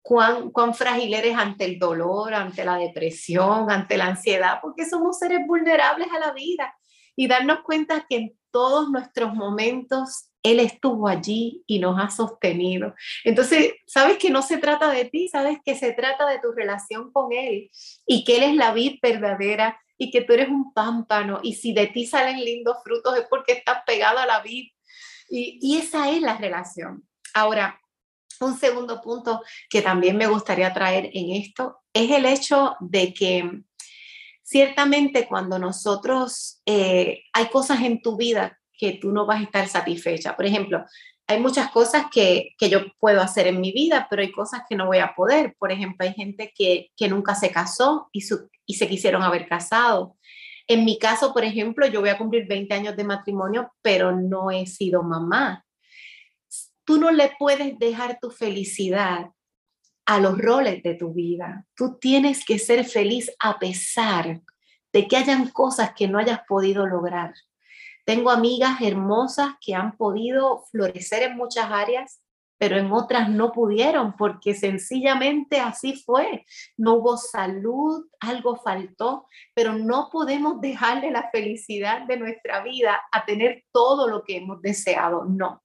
cuán, 0.00 0.50
cuán 0.50 0.74
frágil 0.74 1.12
eres 1.12 1.36
ante 1.36 1.66
el 1.66 1.78
dolor, 1.78 2.32
ante 2.32 2.64
la 2.64 2.76
depresión, 2.76 3.70
ante 3.70 3.98
la 3.98 4.06
ansiedad, 4.06 4.60
porque 4.62 4.88
somos 4.88 5.18
seres 5.18 5.46
vulnerables 5.46 6.08
a 6.10 6.18
la 6.18 6.32
vida 6.32 6.74
y 7.20 7.28
darnos 7.28 7.60
cuenta 7.64 8.06
que 8.08 8.16
en 8.16 8.38
todos 8.50 8.88
nuestros 8.90 9.34
momentos 9.34 10.30
Él 10.42 10.58
estuvo 10.58 11.06
allí 11.06 11.62
y 11.66 11.78
nos 11.78 12.02
ha 12.02 12.08
sostenido. 12.08 12.94
Entonces, 13.24 13.74
sabes 13.86 14.16
que 14.16 14.30
no 14.30 14.40
se 14.40 14.56
trata 14.56 14.90
de 14.90 15.04
ti, 15.04 15.28
sabes 15.28 15.58
que 15.62 15.74
se 15.74 15.92
trata 15.92 16.26
de 16.26 16.38
tu 16.38 16.50
relación 16.52 17.12
con 17.12 17.30
Él 17.30 17.70
y 18.06 18.24
que 18.24 18.38
Él 18.38 18.44
es 18.44 18.54
la 18.54 18.72
vid 18.72 19.00
verdadera 19.02 19.78
y 19.98 20.10
que 20.10 20.22
tú 20.22 20.32
eres 20.32 20.48
un 20.48 20.72
pámpano 20.72 21.40
y 21.42 21.56
si 21.56 21.74
de 21.74 21.88
ti 21.88 22.06
salen 22.06 22.42
lindos 22.42 22.78
frutos 22.82 23.14
es 23.18 23.26
porque 23.28 23.52
estás 23.52 23.82
pegado 23.86 24.18
a 24.18 24.24
la 24.24 24.40
vid. 24.40 24.70
Y, 25.28 25.58
y 25.60 25.76
esa 25.76 26.10
es 26.10 26.22
la 26.22 26.38
relación. 26.38 27.06
Ahora, 27.34 27.78
un 28.40 28.58
segundo 28.58 29.02
punto 29.02 29.42
que 29.68 29.82
también 29.82 30.16
me 30.16 30.26
gustaría 30.26 30.72
traer 30.72 31.10
en 31.12 31.32
esto 31.32 31.82
es 31.92 32.10
el 32.10 32.24
hecho 32.24 32.76
de 32.80 33.12
que 33.12 33.60
Ciertamente 34.50 35.28
cuando 35.28 35.60
nosotros, 35.60 36.60
eh, 36.66 37.22
hay 37.32 37.46
cosas 37.50 37.82
en 37.82 38.02
tu 38.02 38.16
vida 38.16 38.58
que 38.76 38.98
tú 39.00 39.12
no 39.12 39.24
vas 39.24 39.38
a 39.38 39.44
estar 39.44 39.68
satisfecha. 39.68 40.34
Por 40.34 40.44
ejemplo, 40.44 40.84
hay 41.28 41.38
muchas 41.38 41.70
cosas 41.70 42.06
que, 42.12 42.56
que, 42.58 42.68
yo 42.68 42.80
puedo 42.98 43.20
hacer 43.20 43.46
en 43.46 43.60
mi 43.60 43.70
vida, 43.70 44.08
pero 44.10 44.22
hay 44.22 44.32
cosas 44.32 44.62
que 44.68 44.74
no 44.74 44.86
voy 44.86 44.98
a 44.98 45.14
poder. 45.14 45.54
Por 45.56 45.70
ejemplo, 45.70 46.04
hay 46.04 46.14
gente 46.14 46.52
que, 46.52 46.90
que 46.96 47.06
nunca 47.06 47.36
se 47.36 47.52
casó 47.52 48.08
y, 48.10 48.22
su, 48.22 48.50
y 48.66 48.74
se 48.74 48.88
quisieron 48.88 49.22
haber 49.22 49.46
casado. 49.46 50.16
En 50.66 50.84
mi 50.84 50.98
caso, 50.98 51.32
por 51.32 51.44
ejemplo, 51.44 51.86
yo 51.86 52.00
voy 52.00 52.08
a 52.08 52.18
cumplir 52.18 52.48
20 52.48 52.74
años 52.74 52.96
de 52.96 53.04
matrimonio, 53.04 53.72
pero 53.82 54.10
no 54.10 54.50
he 54.50 54.66
sido 54.66 55.04
mamá. 55.04 55.64
Tú 56.84 56.98
no 56.98 57.12
le 57.12 57.30
puedes 57.38 57.78
dejar 57.78 58.18
tu 58.20 58.32
felicidad 58.32 59.30
a 60.06 60.18
los 60.20 60.38
roles 60.38 60.82
de 60.82 60.94
tu 60.94 61.12
vida. 61.12 61.66
Tú 61.74 61.98
tienes 62.00 62.44
que 62.44 62.58
ser 62.58 62.84
feliz 62.84 63.30
a 63.38 63.58
pesar 63.58 64.40
de 64.92 65.06
que 65.06 65.16
hayan 65.16 65.48
cosas 65.48 65.92
que 65.94 66.08
no 66.08 66.18
hayas 66.18 66.40
podido 66.48 66.86
lograr. 66.86 67.34
Tengo 68.04 68.30
amigas 68.30 68.80
hermosas 68.80 69.54
que 69.60 69.74
han 69.74 69.96
podido 69.96 70.64
florecer 70.70 71.22
en 71.22 71.36
muchas 71.36 71.70
áreas, 71.70 72.20
pero 72.58 72.76
en 72.76 72.92
otras 72.92 73.30
no 73.30 73.52
pudieron 73.52 74.16
porque 74.16 74.54
sencillamente 74.54 75.60
así 75.60 75.94
fue. 75.94 76.44
No 76.76 76.94
hubo 76.94 77.16
salud, 77.16 78.06
algo 78.20 78.56
faltó, 78.56 79.26
pero 79.54 79.72
no 79.72 80.08
podemos 80.10 80.60
dejarle 80.60 81.10
la 81.10 81.30
felicidad 81.30 82.02
de 82.06 82.18
nuestra 82.18 82.62
vida 82.62 83.00
a 83.12 83.24
tener 83.24 83.64
todo 83.72 84.08
lo 84.08 84.24
que 84.24 84.38
hemos 84.38 84.60
deseado. 84.60 85.24
No. 85.24 85.62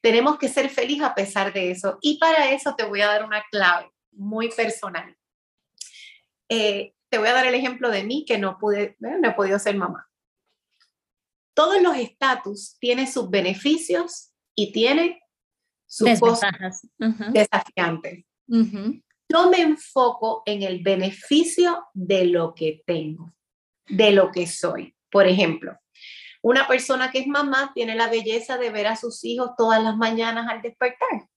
Tenemos 0.00 0.38
que 0.38 0.48
ser 0.48 0.68
felices 0.70 1.04
a 1.04 1.14
pesar 1.14 1.52
de 1.52 1.70
eso. 1.70 1.98
Y 2.00 2.18
para 2.18 2.50
eso 2.52 2.74
te 2.74 2.84
voy 2.84 3.00
a 3.02 3.06
dar 3.06 3.24
una 3.24 3.42
clave 3.50 3.90
muy 4.12 4.50
personal. 4.50 5.16
Eh, 6.48 6.94
te 7.08 7.18
voy 7.18 7.28
a 7.28 7.32
dar 7.32 7.46
el 7.46 7.54
ejemplo 7.54 7.90
de 7.90 8.04
mí 8.04 8.24
que 8.26 8.38
no 8.38 8.58
pude, 8.58 8.96
no 8.98 9.28
he 9.28 9.32
podido 9.32 9.58
ser 9.58 9.76
mamá. 9.76 10.08
Todos 11.54 11.82
los 11.82 11.96
estatus 11.96 12.76
tienen 12.78 13.06
sus 13.06 13.28
beneficios 13.28 14.32
y 14.54 14.72
tienen 14.72 15.18
sus 15.86 16.18
cosas 16.20 16.52
desafiantes. 17.32 18.24
Yo 18.46 19.50
me 19.50 19.60
enfoco 19.60 20.42
en 20.46 20.62
el 20.62 20.82
beneficio 20.82 21.84
de 21.92 22.26
lo 22.26 22.54
que 22.54 22.82
tengo, 22.86 23.32
de 23.88 24.12
lo 24.12 24.30
que 24.30 24.46
soy. 24.46 24.94
Por 25.10 25.26
ejemplo, 25.26 25.76
una 26.42 26.66
persona 26.66 27.10
que 27.10 27.20
es 27.20 27.26
mamá 27.26 27.72
tiene 27.74 27.94
la 27.94 28.08
belleza 28.08 28.58
de 28.58 28.70
ver 28.70 28.86
a 28.86 28.96
sus 28.96 29.24
hijos 29.24 29.50
todas 29.56 29.82
las 29.82 29.96
mañanas 29.96 30.48
al 30.48 30.62
despertar. 30.62 31.28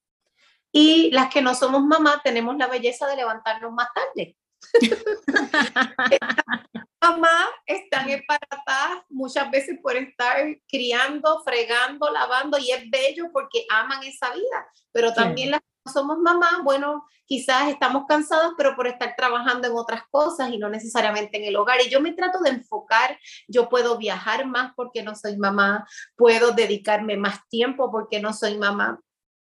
Y 0.71 1.11
las 1.11 1.31
que 1.31 1.41
no 1.41 1.53
somos 1.53 1.83
mamá 1.83 2.21
tenemos 2.23 2.55
la 2.57 2.67
belleza 2.67 3.07
de 3.07 3.17
levantarnos 3.17 3.71
más 3.73 3.89
tarde. 3.93 4.37
mamá 7.01 7.49
están 7.65 8.09
emparatadas 8.09 9.03
muchas 9.09 9.51
veces 9.51 9.77
por 9.81 9.97
estar 9.97 10.37
criando, 10.69 11.43
fregando, 11.43 12.09
lavando 12.09 12.57
y 12.57 12.71
es 12.71 12.89
bello 12.89 13.29
porque 13.33 13.65
aman 13.69 14.03
esa 14.03 14.33
vida, 14.33 14.67
pero 14.91 15.13
también 15.13 15.51
las 15.51 15.61
somos 15.91 16.17
mamá, 16.19 16.61
bueno, 16.63 17.05
quizás 17.25 17.69
estamos 17.69 18.05
cansados, 18.07 18.53
pero 18.57 18.75
por 18.75 18.87
estar 18.87 19.15
trabajando 19.15 19.67
en 19.67 19.73
otras 19.75 20.03
cosas 20.09 20.51
y 20.51 20.57
no 20.57 20.69
necesariamente 20.69 21.37
en 21.37 21.45
el 21.45 21.55
hogar. 21.55 21.79
Y 21.85 21.89
yo 21.89 21.99
me 21.99 22.13
trato 22.13 22.39
de 22.39 22.51
enfocar, 22.51 23.17
yo 23.47 23.69
puedo 23.69 23.97
viajar 23.97 24.45
más 24.45 24.73
porque 24.75 25.03
no 25.03 25.15
soy 25.15 25.37
mamá, 25.37 25.87
puedo 26.15 26.51
dedicarme 26.51 27.17
más 27.17 27.39
tiempo 27.49 27.91
porque 27.91 28.19
no 28.19 28.33
soy 28.33 28.57
mamá. 28.57 28.99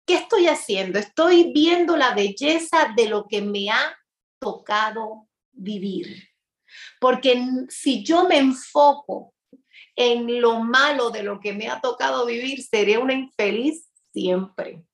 ¿Qué 0.06 0.16
estoy 0.16 0.48
haciendo? 0.48 1.00
Estoy 1.00 1.52
viendo 1.54 1.96
la 1.96 2.14
belleza 2.14 2.94
de 2.96 3.08
lo 3.08 3.28
que 3.28 3.42
me 3.42 3.70
ha 3.70 3.98
tocado 4.40 5.28
vivir. 5.52 6.28
Porque 7.00 7.46
si 7.70 8.04
yo 8.04 8.28
me 8.28 8.38
enfoco 8.38 9.34
en 9.96 10.42
lo 10.42 10.60
malo 10.62 11.10
de 11.10 11.24
lo 11.24 11.40
que 11.40 11.54
me 11.54 11.68
ha 11.68 11.82
tocado 11.82 12.26
vivir, 12.26 12.64
seré 12.64 12.98
una 12.98 13.14
infeliz 13.14 13.90
siempre. 14.14 14.86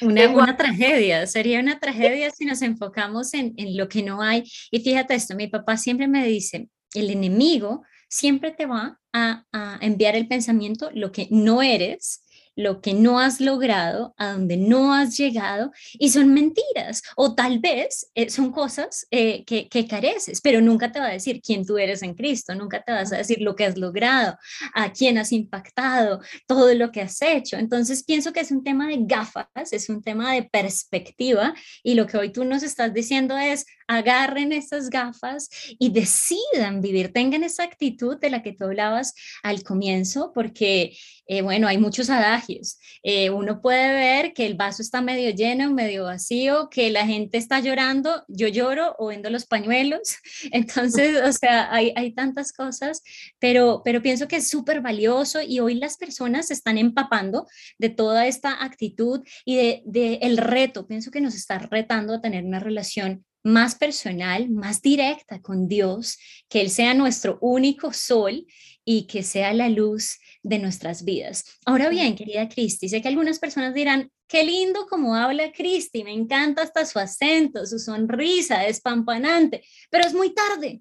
Una, 0.00 0.28
una, 0.28 0.56
tragedia, 0.56 1.26
sería 1.26 1.60
una 1.60 1.78
tragedia 1.78 2.30
si 2.30 2.44
nos 2.44 2.62
enfocamos 2.62 3.34
en, 3.34 3.54
en, 3.56 3.76
lo 3.76 3.88
que 3.88 4.02
no 4.02 4.22
hay. 4.22 4.44
Y 4.70 4.80
fíjate 4.80 5.14
esto, 5.14 5.34
mi 5.34 5.48
papá 5.48 5.76
siempre 5.76 6.06
me 6.06 6.24
dice, 6.26 6.68
el 6.94 7.10
enemigo 7.10 7.82
siempre 8.08 8.52
te 8.52 8.66
va 8.66 8.98
a, 9.12 9.44
a 9.52 9.78
enviar 9.80 10.16
el 10.16 10.28
pensamiento 10.28 10.90
lo 10.94 11.12
que 11.12 11.28
no 11.30 11.62
eres 11.62 12.22
lo 12.58 12.80
que 12.80 12.92
no 12.92 13.20
has 13.20 13.40
logrado, 13.40 14.14
a 14.16 14.32
donde 14.32 14.56
no 14.56 14.92
has 14.92 15.16
llegado, 15.16 15.70
y 15.92 16.10
son 16.10 16.34
mentiras, 16.34 17.02
o 17.14 17.36
tal 17.36 17.60
vez 17.60 18.10
eh, 18.16 18.28
son 18.30 18.50
cosas 18.50 19.06
eh, 19.12 19.44
que, 19.44 19.68
que, 19.68 19.86
careces, 19.86 20.40
pero 20.40 20.60
nunca 20.60 20.90
te 20.90 20.98
va 20.98 21.06
a 21.06 21.12
decir 21.12 21.40
quién 21.40 21.64
tú 21.64 21.78
eres 21.78 22.02
en 22.02 22.14
Cristo, 22.14 22.56
nunca 22.56 22.82
te 22.82 22.90
vas 22.90 23.12
a 23.12 23.18
decir 23.18 23.40
lo 23.42 23.54
que 23.54 23.64
has 23.64 23.78
logrado, 23.78 24.36
a 24.74 24.92
quién 24.92 25.18
has 25.18 25.30
impactado, 25.30 26.20
todo 26.48 26.74
lo 26.74 26.90
que 26.90 27.02
has 27.02 27.22
hecho. 27.22 27.56
Entonces 27.56 28.02
pienso 28.02 28.32
que 28.32 28.40
es 28.40 28.50
un 28.50 28.64
tema 28.64 28.88
de 28.88 28.96
gafas, 29.02 29.46
es 29.70 29.88
un 29.88 30.02
tema 30.02 30.32
de 30.32 30.42
perspectiva, 30.42 31.54
y 31.84 31.94
lo 31.94 32.08
que 32.08 32.16
hoy 32.16 32.32
tú 32.32 32.44
nos 32.44 32.64
estás 32.64 32.92
diciendo 32.92 33.38
es, 33.38 33.66
agarren 33.88 34.52
esas 34.52 34.90
gafas 34.90 35.48
y 35.78 35.90
decidan 35.90 36.82
vivir, 36.82 37.12
tengan 37.12 37.42
esa 37.42 37.64
actitud 37.64 38.18
de 38.18 38.30
la 38.30 38.42
que 38.42 38.52
tú 38.52 38.64
hablabas 38.64 39.14
al 39.42 39.62
comienzo, 39.62 40.30
porque, 40.34 40.96
eh, 41.26 41.42
bueno, 41.42 41.66
hay 41.66 41.78
muchos 41.78 42.10
adagios. 42.10 42.78
Eh, 43.02 43.30
uno 43.30 43.62
puede 43.62 43.92
ver 43.94 44.34
que 44.34 44.46
el 44.46 44.54
vaso 44.54 44.82
está 44.82 45.00
medio 45.00 45.30
lleno, 45.30 45.72
medio 45.72 46.04
vacío, 46.04 46.68
que 46.70 46.90
la 46.90 47.06
gente 47.06 47.38
está 47.38 47.60
llorando, 47.60 48.24
yo 48.28 48.48
lloro 48.48 48.94
o 48.98 49.06
vendo 49.06 49.30
los 49.30 49.46
pañuelos. 49.46 50.18
Entonces, 50.52 51.20
o 51.22 51.32
sea, 51.32 51.72
hay, 51.72 51.92
hay 51.96 52.12
tantas 52.12 52.52
cosas, 52.52 53.02
pero, 53.38 53.80
pero 53.84 54.02
pienso 54.02 54.28
que 54.28 54.36
es 54.36 54.48
súper 54.48 54.82
valioso 54.82 55.40
y 55.40 55.60
hoy 55.60 55.74
las 55.76 55.96
personas 55.96 56.48
se 56.48 56.54
están 56.54 56.76
empapando 56.76 57.46
de 57.78 57.88
toda 57.88 58.26
esta 58.26 58.62
actitud 58.62 59.22
y 59.46 59.56
de, 59.56 59.82
de 59.86 60.14
el 60.22 60.36
reto. 60.36 60.86
Pienso 60.86 61.10
que 61.10 61.22
nos 61.22 61.34
está 61.34 61.58
retando 61.58 62.14
a 62.14 62.20
tener 62.20 62.44
una 62.44 62.60
relación 62.60 63.24
más 63.48 63.74
personal, 63.74 64.50
más 64.50 64.80
directa 64.82 65.40
con 65.40 65.68
Dios, 65.68 66.18
que 66.48 66.60
Él 66.60 66.70
sea 66.70 66.94
nuestro 66.94 67.38
único 67.40 67.92
sol 67.92 68.46
y 68.84 69.06
que 69.06 69.22
sea 69.22 69.52
la 69.52 69.68
luz 69.68 70.18
de 70.42 70.58
nuestras 70.58 71.04
vidas. 71.04 71.44
Ahora 71.66 71.88
bien, 71.88 72.14
querida 72.14 72.48
Cristi, 72.48 72.88
sé 72.88 73.02
que 73.02 73.08
algunas 73.08 73.38
personas 73.38 73.74
dirán, 73.74 74.10
qué 74.26 74.44
lindo 74.44 74.86
como 74.86 75.14
habla 75.14 75.52
Cristi, 75.52 76.04
me 76.04 76.12
encanta 76.12 76.62
hasta 76.62 76.86
su 76.86 76.98
acento, 76.98 77.66
su 77.66 77.78
sonrisa 77.78 78.60
despampanante, 78.60 79.64
pero 79.90 80.06
es 80.06 80.14
muy 80.14 80.34
tarde, 80.34 80.80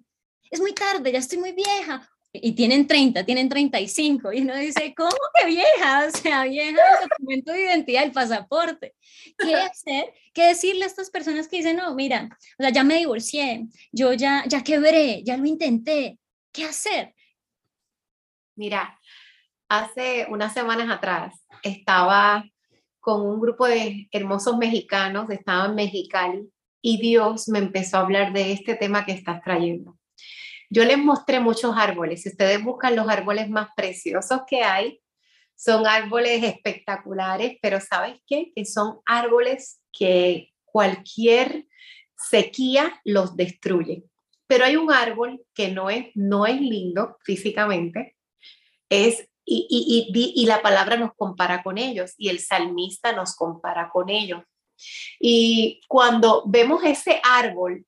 es 0.50 0.60
muy 0.60 0.74
tarde, 0.74 1.12
ya 1.12 1.20
estoy 1.20 1.40
muy 1.40 1.54
vieja 1.54 2.10
y 2.34 2.54
tienen 2.54 2.88
30, 2.88 3.26
tienen 3.26 3.50
35, 3.50 4.34
y 4.34 4.42
uno 4.42 4.56
dice, 4.56 4.94
¿cómo 4.96 5.12
que 5.40 5.48
vieja? 5.48 6.08
O 6.08 6.12
sea, 6.12 6.44
vieja 6.44 6.70
el 6.70 7.10
documento 7.10 7.52
de 7.52 7.62
identidad, 7.62 8.04
el 8.04 8.12
pasaporte. 8.12 8.96
¿Qué 9.38 9.56
hacer? 9.56 10.14
¿Qué 10.34 10.48
decirle 10.48 10.84
a 10.84 10.88
estas 10.88 11.10
personas 11.10 11.48
que 11.48 11.58
dicen, 11.58 11.78
no, 11.78 11.94
mira, 11.96 12.30
o 12.60 12.64
sea, 12.64 12.70
ya 12.70 12.84
me 12.84 12.98
divorcié, 12.98 13.68
yo 13.92 14.14
ya, 14.14 14.44
ya 14.48 14.64
quebré, 14.64 15.24
ya 15.24 15.38
lo 15.38 15.46
intenté, 15.46 16.20
¿qué 16.52 16.66
hacer? 16.66 17.14
Mira, 18.56 19.00
hace 19.70 20.28
unas 20.30 20.54
semanas 20.54 20.90
atrás 20.90 21.46
estaba 21.64 22.44
con 23.00 23.22
un 23.22 23.40
grupo 23.40 23.66
de 23.68 24.08
hermosos 24.12 24.58
mexicanos, 24.58 25.30
estaba 25.30 25.68
en 25.68 25.76
Mexicali, 25.76 26.50
y 26.82 27.00
Dios 27.00 27.48
me 27.48 27.60
empezó 27.60 27.98
a 27.98 28.02
hablar 28.02 28.34
de 28.34 28.52
este 28.52 28.76
tema 28.76 29.06
que 29.06 29.14
estás 29.14 29.42
trayendo 29.42 29.98
yo 30.70 30.84
les 30.84 30.98
mostré 30.98 31.40
muchos 31.40 31.76
árboles. 31.76 32.24
Si 32.24 32.30
ustedes 32.30 32.64
buscan 32.64 32.96
los 32.96 33.08
árboles 33.08 33.50
más 33.50 33.70
preciosos 33.76 34.42
que 34.48 34.64
hay, 34.64 35.02
son 35.56 35.88
árboles 35.88 36.44
espectaculares, 36.44 37.58
pero 37.62 37.80
¿sabes 37.80 38.20
qué? 38.28 38.52
Que 38.56 38.66
son 38.66 39.00
árboles 39.06 39.82
que 39.92 40.54
cualquier 40.66 41.66
sequía 42.16 43.02
los 43.04 43.36
destruye. 43.36 44.04
Pero 44.46 44.66
hay 44.66 44.76
un 44.76 44.92
árbol 44.92 45.44
que 45.54 45.70
no 45.70 45.90
es, 45.90 46.08
no 46.16 46.46
es 46.46 46.62
lindo 46.62 47.18
físicamente, 47.24 48.16
es, 48.90 49.28
y, 49.44 49.68
y, 49.70 50.42
y 50.42 50.46
la 50.46 50.62
palabra 50.62 50.96
nos 50.96 51.12
compara 51.16 51.64
con 51.64 51.78
ellos, 51.78 52.14
y 52.18 52.30
el 52.30 52.40
salmista 52.40 53.12
nos 53.14 53.36
compara 53.36 53.90
con 53.90 54.10
ellos. 54.10 54.44
Y 55.20 55.82
cuando 55.88 56.44
vemos 56.46 56.84
ese 56.84 57.20
árbol 57.24 57.86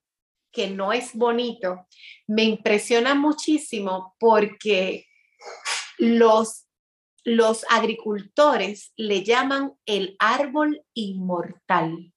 que 0.52 0.70
no 0.70 0.94
es 0.94 1.14
bonito, 1.14 1.88
me 2.28 2.44
impresiona 2.44 3.16
muchísimo 3.16 4.16
porque 4.20 5.06
los, 5.98 6.68
los 7.24 7.66
agricultores 7.70 8.94
le 8.96 9.24
llaman 9.24 9.74
el 9.86 10.16
árbol 10.20 10.84
inmortal, 10.94 12.14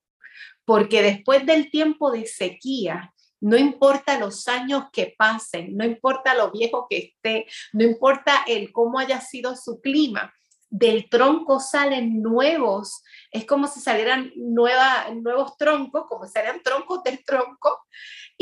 porque 0.65 1.03
después 1.03 1.45
del 1.47 1.71
tiempo 1.71 2.11
de 2.11 2.27
sequía, 2.27 3.13
no 3.41 3.57
importa 3.57 4.21
los 4.21 4.47
años 4.47 4.85
que 4.93 5.15
pasen, 5.19 5.77
no 5.77 5.85
importa 5.85 6.33
lo 6.33 6.53
viejo 6.53 6.87
que 6.89 6.99
esté, 6.99 7.47
no 7.73 7.83
importa 7.83 8.45
el 8.47 8.73
cómo 8.73 9.01
haya 9.01 9.21
sido 9.21 9.57
su 9.57 9.81
clima, 9.81 10.33
del 10.73 11.11
tronco 11.11 11.61
salen 11.61 12.23
nuevos, 12.23 13.03
es 13.31 13.45
como 13.45 13.67
si 13.67 13.79
salieran 13.81 14.33
nueva, 14.37 15.09
nuevos 15.15 15.59
troncos, 15.59 16.07
como 16.09 16.25
si 16.25 16.33
salieran 16.33 16.63
troncos 16.63 17.03
del 17.03 17.23
tronco, 17.25 17.85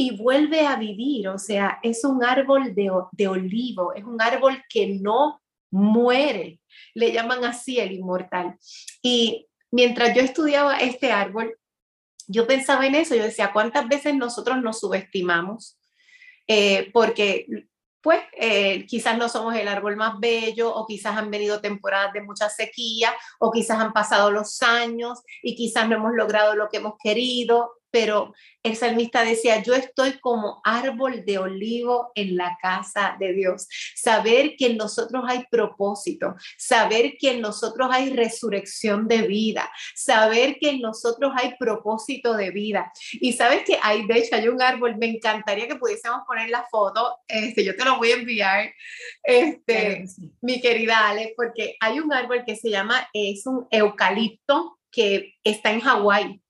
y 0.00 0.16
vuelve 0.16 0.66
a 0.66 0.76
vivir, 0.76 1.28
o 1.28 1.36
sea, 1.36 1.78
es 1.82 2.04
un 2.04 2.24
árbol 2.24 2.74
de, 2.74 2.90
de 3.12 3.28
olivo, 3.28 3.92
es 3.92 4.02
un 4.02 4.18
árbol 4.22 4.64
que 4.66 4.98
no 4.98 5.42
muere. 5.70 6.58
Le 6.94 7.12
llaman 7.12 7.44
así 7.44 7.78
el 7.78 7.92
inmortal. 7.92 8.56
Y 9.02 9.46
mientras 9.70 10.16
yo 10.16 10.22
estudiaba 10.22 10.78
este 10.78 11.12
árbol, 11.12 11.54
yo 12.26 12.46
pensaba 12.46 12.86
en 12.86 12.94
eso, 12.94 13.14
yo 13.14 13.24
decía, 13.24 13.52
¿cuántas 13.52 13.88
veces 13.88 14.14
nosotros 14.14 14.62
nos 14.62 14.80
subestimamos? 14.80 15.78
Eh, 16.48 16.88
porque 16.94 17.46
pues 18.00 18.22
eh, 18.38 18.86
quizás 18.86 19.18
no 19.18 19.28
somos 19.28 19.54
el 19.54 19.68
árbol 19.68 19.96
más 19.96 20.18
bello 20.18 20.74
o 20.74 20.86
quizás 20.86 21.18
han 21.18 21.30
venido 21.30 21.60
temporadas 21.60 22.14
de 22.14 22.22
mucha 22.22 22.48
sequía 22.48 23.12
o 23.38 23.52
quizás 23.52 23.78
han 23.78 23.92
pasado 23.92 24.30
los 24.30 24.62
años 24.62 25.18
y 25.42 25.54
quizás 25.54 25.86
no 25.90 25.96
hemos 25.96 26.14
logrado 26.14 26.56
lo 26.56 26.70
que 26.70 26.78
hemos 26.78 26.94
querido 26.98 27.79
pero 27.90 28.34
el 28.62 28.76
salmista 28.76 29.24
decía, 29.24 29.62
yo 29.62 29.74
estoy 29.74 30.18
como 30.20 30.60
árbol 30.64 31.24
de 31.24 31.38
olivo 31.38 32.12
en 32.14 32.36
la 32.36 32.58
casa 32.60 33.16
de 33.18 33.32
Dios. 33.32 33.66
Saber 33.94 34.54
que 34.56 34.66
en 34.66 34.76
nosotros 34.76 35.24
hay 35.26 35.44
propósito, 35.50 36.34
saber 36.58 37.16
que 37.18 37.32
en 37.32 37.40
nosotros 37.40 37.88
hay 37.90 38.10
resurrección 38.10 39.08
de 39.08 39.22
vida, 39.22 39.70
saber 39.94 40.58
que 40.60 40.70
en 40.70 40.80
nosotros 40.80 41.32
hay 41.36 41.54
propósito 41.58 42.34
de 42.34 42.50
vida. 42.50 42.92
Y 43.12 43.32
sabes 43.32 43.64
que 43.64 43.78
hay, 43.82 44.06
de 44.06 44.18
hecho, 44.18 44.36
hay 44.36 44.48
un 44.48 44.60
árbol, 44.60 44.96
me 44.98 45.06
encantaría 45.06 45.66
que 45.66 45.76
pudiésemos 45.76 46.20
poner 46.26 46.50
la 46.50 46.66
foto, 46.70 47.16
este, 47.26 47.64
yo 47.64 47.74
te 47.74 47.84
lo 47.84 47.96
voy 47.96 48.12
a 48.12 48.16
enviar, 48.16 48.72
este, 49.22 50.04
mi 50.42 50.60
querida 50.60 51.08
Ale, 51.08 51.32
porque 51.36 51.76
hay 51.80 51.98
un 51.98 52.12
árbol 52.12 52.44
que 52.46 52.56
se 52.56 52.70
llama, 52.70 53.08
es 53.12 53.46
un 53.46 53.66
eucalipto 53.70 54.78
que 54.90 55.34
está 55.44 55.70
en 55.72 55.80
Hawái 55.80 56.40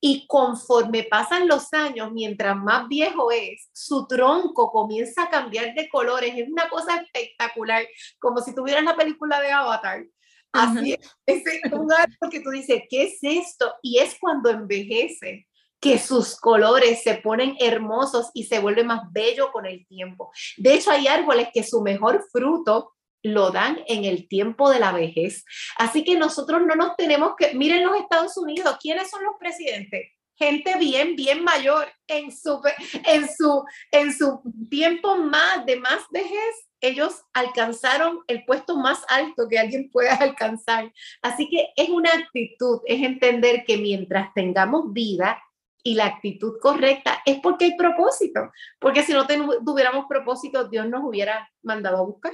y 0.00 0.26
conforme 0.26 1.04
pasan 1.04 1.48
los 1.48 1.72
años, 1.72 2.12
mientras 2.12 2.56
más 2.56 2.88
viejo 2.88 3.30
es, 3.30 3.68
su 3.72 4.06
tronco 4.06 4.70
comienza 4.70 5.24
a 5.24 5.30
cambiar 5.30 5.74
de 5.74 5.88
colores. 5.88 6.34
Es 6.36 6.48
una 6.48 6.68
cosa 6.68 6.96
espectacular, 6.96 7.86
como 8.18 8.40
si 8.40 8.54
tuvieras 8.54 8.84
la 8.84 8.96
película 8.96 9.40
de 9.40 9.52
Avatar. 9.52 10.04
Así 10.52 10.94
es, 10.94 11.12
es 11.26 11.72
un 11.72 11.92
árbol 11.92 12.30
que 12.30 12.40
tú 12.40 12.50
dices, 12.50 12.82
¿qué 12.88 13.04
es 13.04 13.18
esto? 13.20 13.74
Y 13.82 13.98
es 13.98 14.16
cuando 14.18 14.48
envejece 14.50 15.46
que 15.80 15.98
sus 15.98 16.36
colores 16.40 17.02
se 17.02 17.16
ponen 17.16 17.56
hermosos 17.60 18.30
y 18.32 18.44
se 18.44 18.58
vuelve 18.58 18.82
más 18.82 19.02
bello 19.12 19.52
con 19.52 19.66
el 19.66 19.86
tiempo. 19.86 20.30
De 20.56 20.74
hecho, 20.74 20.90
hay 20.90 21.06
árboles 21.06 21.48
que 21.52 21.62
su 21.62 21.82
mejor 21.82 22.24
fruto 22.32 22.95
lo 23.22 23.50
dan 23.50 23.80
en 23.86 24.04
el 24.04 24.28
tiempo 24.28 24.70
de 24.70 24.78
la 24.78 24.92
vejez. 24.92 25.44
Así 25.76 26.04
que 26.04 26.16
nosotros 26.16 26.62
no 26.66 26.74
nos 26.74 26.96
tenemos 26.96 27.32
que, 27.36 27.54
miren 27.54 27.84
los 27.84 27.96
Estados 27.96 28.36
Unidos, 28.36 28.76
¿quiénes 28.80 29.10
son 29.10 29.24
los 29.24 29.34
presidentes? 29.38 30.12
Gente 30.38 30.76
bien, 30.78 31.16
bien 31.16 31.42
mayor 31.42 31.88
en 32.06 32.30
su, 32.30 32.60
en 33.04 33.26
su, 33.28 33.64
en 33.90 34.12
su 34.12 34.42
tiempo 34.70 35.16
más 35.16 35.64
de 35.64 35.76
más 35.76 36.02
vejez. 36.10 36.68
Ellos 36.80 37.22
alcanzaron 37.32 38.20
el 38.26 38.44
puesto 38.44 38.76
más 38.76 39.02
alto 39.08 39.48
que 39.48 39.58
alguien 39.58 39.90
pueda 39.90 40.14
alcanzar. 40.14 40.92
Así 41.22 41.48
que 41.48 41.68
es 41.74 41.88
una 41.88 42.10
actitud, 42.10 42.80
es 42.84 43.02
entender 43.02 43.64
que 43.66 43.78
mientras 43.78 44.32
tengamos 44.34 44.92
vida, 44.92 45.42
y 45.86 45.94
la 45.94 46.06
actitud 46.06 46.58
correcta 46.60 47.22
es 47.24 47.38
porque 47.38 47.66
hay 47.66 47.76
propósito, 47.76 48.50
porque 48.80 49.04
si 49.04 49.12
no 49.12 49.24
tuviéramos 49.24 50.06
propósito, 50.08 50.66
Dios 50.66 50.88
nos 50.88 51.04
hubiera 51.04 51.48
mandado 51.62 51.98
a 51.98 52.02
buscar. 52.02 52.32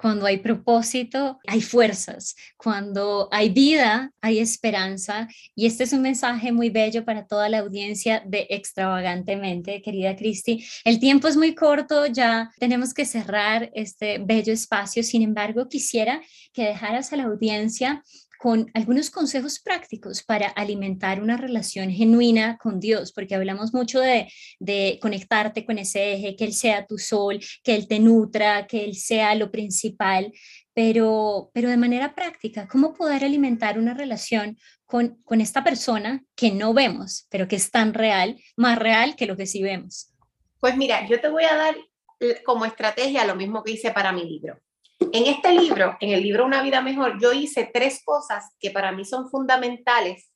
Cuando 0.00 0.26
hay 0.26 0.38
propósito, 0.38 1.40
hay 1.46 1.60
fuerzas. 1.60 2.36
Cuando 2.56 3.28
hay 3.32 3.50
vida, 3.50 4.12
hay 4.20 4.38
esperanza. 4.38 5.26
Y 5.56 5.66
este 5.66 5.82
es 5.84 5.92
un 5.92 6.02
mensaje 6.02 6.52
muy 6.52 6.70
bello 6.70 7.04
para 7.04 7.26
toda 7.26 7.48
la 7.48 7.58
audiencia 7.58 8.22
de 8.24 8.46
Extravagantemente, 8.48 9.82
querida 9.82 10.14
Cristi. 10.14 10.64
El 10.84 11.00
tiempo 11.00 11.26
es 11.26 11.36
muy 11.36 11.54
corto, 11.56 12.06
ya 12.06 12.52
tenemos 12.60 12.94
que 12.94 13.04
cerrar 13.04 13.72
este 13.74 14.18
bello 14.18 14.52
espacio. 14.52 15.02
Sin 15.02 15.22
embargo, 15.22 15.68
quisiera 15.68 16.22
que 16.52 16.64
dejaras 16.64 17.12
a 17.12 17.16
la 17.16 17.24
audiencia 17.24 18.04
con 18.38 18.70
algunos 18.72 19.10
consejos 19.10 19.58
prácticos 19.58 20.22
para 20.22 20.48
alimentar 20.48 21.20
una 21.20 21.36
relación 21.36 21.90
genuina 21.90 22.56
con 22.56 22.78
Dios, 22.78 23.12
porque 23.12 23.34
hablamos 23.34 23.74
mucho 23.74 24.00
de, 24.00 24.32
de, 24.60 24.98
conectarte 25.02 25.64
con 25.66 25.78
ese 25.78 26.14
eje, 26.14 26.36
que 26.36 26.44
Él 26.44 26.52
sea 26.52 26.86
tu 26.86 26.98
sol, 26.98 27.40
que 27.62 27.74
Él 27.74 27.88
te 27.88 27.98
nutra, 27.98 28.66
que 28.66 28.84
Él 28.84 28.94
sea 28.94 29.34
lo 29.34 29.50
principal, 29.50 30.32
pero, 30.72 31.50
pero 31.52 31.68
de 31.68 31.76
manera 31.76 32.14
práctica, 32.14 32.68
¿cómo 32.68 32.94
poder 32.94 33.24
alimentar 33.24 33.78
una 33.78 33.94
relación 33.94 34.56
con, 34.86 35.20
con 35.24 35.40
esta 35.40 35.64
persona 35.64 36.22
que 36.36 36.52
no 36.52 36.72
vemos, 36.72 37.26
pero 37.30 37.48
que 37.48 37.56
es 37.56 37.70
tan 37.72 37.92
real, 37.92 38.40
más 38.56 38.78
real 38.78 39.16
que 39.16 39.26
lo 39.26 39.36
que 39.36 39.46
sí 39.46 39.62
vemos? 39.62 40.12
Pues 40.60 40.76
mira, 40.76 41.06
yo 41.08 41.20
te 41.20 41.28
voy 41.28 41.44
a 41.44 41.56
dar 41.56 41.76
eh, 42.20 42.42
como 42.44 42.64
estrategia 42.64 43.24
lo 43.24 43.34
mismo 43.34 43.62
que 43.62 43.72
hice 43.72 43.90
para 43.90 44.12
mi 44.12 44.24
libro. 44.24 44.60
En 45.00 45.26
este 45.26 45.52
libro, 45.52 45.96
en 46.00 46.10
el 46.10 46.22
libro 46.22 46.44
Una 46.44 46.62
vida 46.62 46.80
mejor, 46.80 47.20
yo 47.20 47.32
hice 47.32 47.70
tres 47.72 48.02
cosas 48.04 48.44
que 48.58 48.70
para 48.70 48.92
mí 48.92 49.04
son 49.04 49.30
fundamentales 49.30 50.30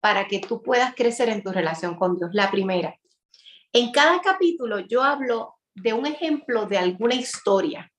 para 0.00 0.26
que 0.26 0.40
tú 0.40 0.62
puedas 0.62 0.94
crecer 0.94 1.28
en 1.28 1.42
tu 1.42 1.52
relación 1.52 1.96
con 1.96 2.16
Dios. 2.16 2.30
La 2.32 2.50
primera, 2.50 2.98
en 3.72 3.92
cada 3.92 4.20
capítulo 4.20 4.80
yo 4.80 5.02
hablo 5.02 5.56
de 5.74 5.92
un 5.92 6.06
ejemplo 6.06 6.66
de 6.66 6.78
alguna 6.78 7.14
historia. 7.14 7.92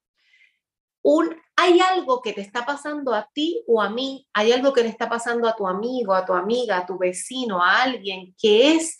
Hay 1.55 1.79
algo 1.81 2.21
que 2.21 2.33
te 2.33 2.41
está 2.41 2.65
pasando 2.65 3.13
a 3.13 3.29
ti 3.33 3.63
o 3.67 3.81
a 3.81 3.89
mí, 3.89 4.27
hay 4.33 4.51
algo 4.51 4.71
que 4.71 4.81
le 4.81 4.89
está 4.89 5.09
pasando 5.09 5.47
a 5.47 5.55
tu 5.55 5.67
amigo, 5.67 6.13
a 6.13 6.25
tu 6.25 6.33
amiga, 6.33 6.77
a 6.77 6.85
tu 6.85 6.97
vecino, 6.97 7.61
a 7.61 7.81
alguien, 7.81 8.33
que 8.41 8.75
es 8.75 8.97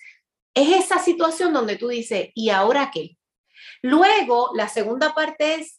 esa 0.54 1.00
situación 1.00 1.54
donde 1.54 1.78
tú 1.78 1.88
dices, 1.88 2.30
¿y 2.34 2.50
ahora 2.50 2.91
qué? 2.93 3.17
Luego, 3.82 4.52
la 4.56 4.67
segunda 4.67 5.13
parte 5.13 5.56
es, 5.56 5.79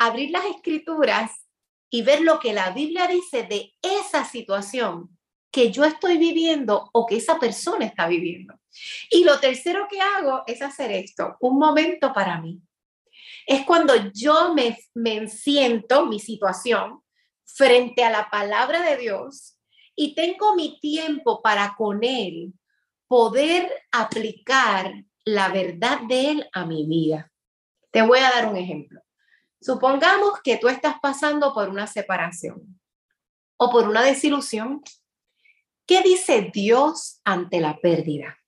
abrir 0.00 0.30
las 0.30 0.46
escrituras 0.46 1.46
y 1.90 2.02
ver 2.02 2.22
lo 2.22 2.40
que 2.40 2.54
la 2.54 2.70
Biblia 2.70 3.06
dice 3.06 3.42
de 3.42 3.74
esa 3.82 4.24
situación 4.24 5.16
que 5.52 5.70
yo 5.70 5.84
estoy 5.84 6.16
viviendo 6.16 6.88
o 6.92 7.06
que 7.06 7.16
esa 7.16 7.38
persona 7.38 7.84
está 7.84 8.08
viviendo. 8.08 8.54
Y 9.10 9.24
lo 9.24 9.38
tercero 9.40 9.86
que 9.90 10.00
hago 10.00 10.42
es 10.46 10.62
hacer 10.62 10.90
esto, 10.90 11.36
un 11.40 11.58
momento 11.58 12.14
para 12.14 12.40
mí. 12.40 12.62
Es 13.46 13.66
cuando 13.66 13.94
yo 14.14 14.54
me, 14.54 14.78
me 14.94 15.28
siento 15.28 16.06
mi 16.06 16.18
situación 16.18 17.02
frente 17.44 18.02
a 18.02 18.10
la 18.10 18.30
palabra 18.30 18.80
de 18.82 18.96
Dios 18.96 19.58
y 19.94 20.14
tengo 20.14 20.54
mi 20.54 20.80
tiempo 20.80 21.42
para 21.42 21.74
con 21.76 22.02
Él 22.02 22.54
poder 23.06 23.70
aplicar 23.92 24.94
la 25.24 25.48
verdad 25.48 26.00
de 26.08 26.30
Él 26.30 26.48
a 26.54 26.64
mi 26.64 26.86
vida. 26.86 27.30
Te 27.90 28.00
voy 28.00 28.20
a 28.20 28.30
dar 28.30 28.48
un 28.48 28.56
ejemplo. 28.56 29.02
Supongamos 29.60 30.40
que 30.42 30.56
tú 30.56 30.68
estás 30.68 30.96
pasando 31.00 31.52
por 31.52 31.68
una 31.68 31.86
separación 31.86 32.80
o 33.58 33.70
por 33.70 33.88
una 33.88 34.02
desilusión. 34.02 34.82
¿Qué 35.86 36.02
dice 36.02 36.50
Dios 36.52 37.20
ante 37.24 37.60
la 37.60 37.78
pérdida? 37.78 38.38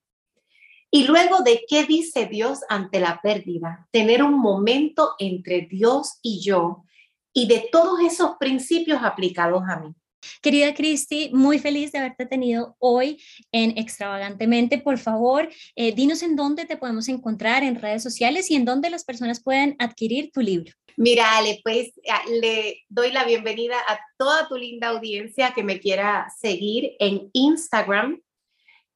Y 0.90 1.06
luego 1.06 1.40
de 1.42 1.64
qué 1.68 1.84
dice 1.84 2.26
Dios 2.26 2.60
ante 2.68 3.00
la 3.00 3.20
pérdida, 3.22 3.88
tener 3.90 4.22
un 4.22 4.38
momento 4.38 5.14
entre 5.18 5.62
Dios 5.62 6.18
y 6.22 6.40
yo 6.42 6.84
y 7.32 7.46
de 7.46 7.68
todos 7.72 8.00
esos 8.00 8.36
principios 8.38 9.02
aplicados 9.02 9.62
a 9.68 9.80
mí. 9.80 9.94
Querida 10.40 10.74
Cristi, 10.74 11.30
muy 11.32 11.58
feliz 11.58 11.92
de 11.92 11.98
haberte 11.98 12.26
tenido 12.26 12.76
hoy 12.78 13.22
en 13.52 13.76
Extravagantemente. 13.78 14.78
Por 14.78 14.98
favor, 14.98 15.48
eh, 15.76 15.92
dinos 15.92 16.22
en 16.22 16.36
dónde 16.36 16.64
te 16.64 16.76
podemos 16.76 17.08
encontrar 17.08 17.62
en 17.62 17.80
redes 17.80 18.02
sociales 18.02 18.50
y 18.50 18.54
en 18.54 18.64
dónde 18.64 18.90
las 18.90 19.04
personas 19.04 19.42
pueden 19.42 19.76
adquirir 19.78 20.30
tu 20.32 20.40
libro. 20.40 20.72
Mira, 20.96 21.36
Ale, 21.38 21.60
pues 21.64 21.92
le 22.28 22.82
doy 22.88 23.12
la 23.12 23.24
bienvenida 23.24 23.76
a 23.88 23.98
toda 24.18 24.48
tu 24.48 24.56
linda 24.56 24.88
audiencia 24.88 25.52
que 25.54 25.62
me 25.62 25.80
quiera 25.80 26.26
seguir 26.38 26.92
en 26.98 27.30
Instagram, 27.32 28.20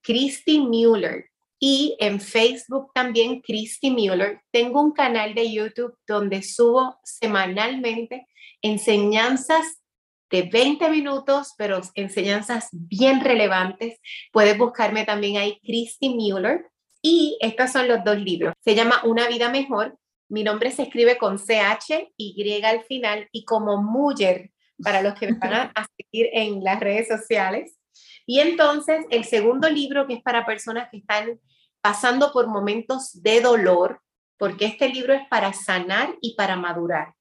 Christy 0.03 0.61
Mueller, 0.61 1.31
y 1.59 1.97
en 2.01 2.21
Facebook 2.21 2.91
también, 2.95 3.41
Christy 3.41 3.91
Mueller. 3.91 4.41
Tengo 4.53 4.81
un 4.83 4.93
canal 4.93 5.35
de 5.35 5.51
YouTube 5.51 5.97
donde 6.07 6.43
subo 6.43 6.99
semanalmente 7.03 8.27
enseñanzas 8.62 9.83
de 10.31 10.43
20 10.43 10.89
minutos, 10.91 11.55
pero 11.57 11.81
enseñanzas 11.95 12.69
bien 12.73 13.21
relevantes. 13.21 13.99
Puedes 14.33 14.59
buscarme 14.59 15.05
también 15.05 15.37
ahí, 15.37 15.61
Christy 15.65 16.11
Mueller. 16.11 16.67
Y 17.03 17.39
estos 17.41 17.71
son 17.71 17.89
los 17.89 18.03
dos 18.05 18.19
libros. 18.19 18.55
Se 18.65 18.75
llama 18.75 19.01
Una 19.05 19.29
vida 19.29 19.51
mejor. 19.51 19.97
Mi 20.29 20.43
nombre 20.43 20.71
se 20.73 20.83
escribe 20.83 21.19
con 21.19 21.39
CH, 21.39 22.12
Y 22.17 22.62
al 22.62 22.83
final 22.85 23.29
y 23.31 23.45
como 23.45 23.81
Muller 23.83 24.51
para 24.83 25.03
los 25.03 25.15
que 25.15 25.33
me 25.33 25.39
van 25.39 25.73
a 25.75 25.87
seguir 25.97 26.29
en 26.33 26.62
las 26.62 26.81
redes 26.81 27.09
sociales. 27.09 27.79
Y 28.27 28.41
entonces 28.41 29.07
el 29.11 29.25
segundo 29.25 29.71
libro 29.71 30.07
que 30.07 30.15
es 30.15 30.23
para 30.23 30.45
personas 30.45 30.89
que 30.91 30.99
están 30.99 31.41
pasando 31.81 32.33
por 32.33 32.49
momentos 32.49 33.23
de 33.23 33.41
dolor, 33.41 34.01
porque 34.39 34.67
este 34.67 34.89
libro 34.89 35.15
es 35.15 35.23
para 35.31 35.53
sanar 35.53 36.17
y 36.21 36.35
para 36.35 36.57
madurar. 36.57 37.15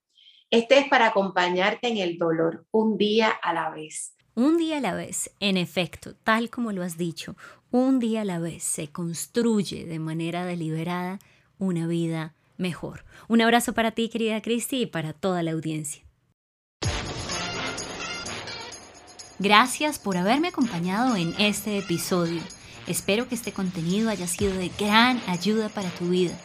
Este 0.52 0.78
es 0.78 0.88
para 0.88 1.08
acompañarte 1.08 1.88
en 1.88 1.98
el 1.98 2.18
dolor, 2.18 2.68
un 2.72 2.98
día 2.98 3.30
a 3.30 3.54
la 3.54 3.72
vez. 3.72 4.16
Un 4.36 4.58
día 4.58 4.78
a 4.78 4.82
la 4.82 4.94
vez, 4.94 5.32
en 5.40 5.58
efecto, 5.58 6.14
tal 6.24 6.50
como 6.50 6.72
lo 6.72 6.84
has 6.84 6.98
dicho, 6.98 7.36
un 7.72 8.00
día 8.00 8.22
a 8.22 8.26
la 8.26 8.38
vez 8.38 8.64
se 8.64 8.90
construye 8.90 9.86
de 9.86 9.98
manera 9.98 10.46
deliberada 10.46 11.20
una 11.58 11.88
vida 11.88 12.36
mejor. 12.58 13.06
Un 13.28 13.42
abrazo 13.42 13.74
para 13.74 13.92
ti, 13.92 14.08
querida 14.08 14.42
Cristi, 14.42 14.84
y 14.84 14.86
para 14.86 15.14
toda 15.14 15.42
la 15.42 15.52
audiencia. 15.52 16.04
Gracias 19.40 19.98
por 20.00 20.16
haberme 20.16 20.50
acompañado 20.50 21.16
en 21.16 21.34
este 21.40 21.80
episodio. 21.80 22.42
Espero 22.88 23.28
que 23.28 23.36
este 23.36 23.52
contenido 23.52 24.10
haya 24.10 24.28
sido 24.28 24.54
de 24.56 24.70
gran 24.80 25.20
ayuda 25.28 25.70
para 25.70 25.90
tu 25.90 26.10
vida. 26.10 26.38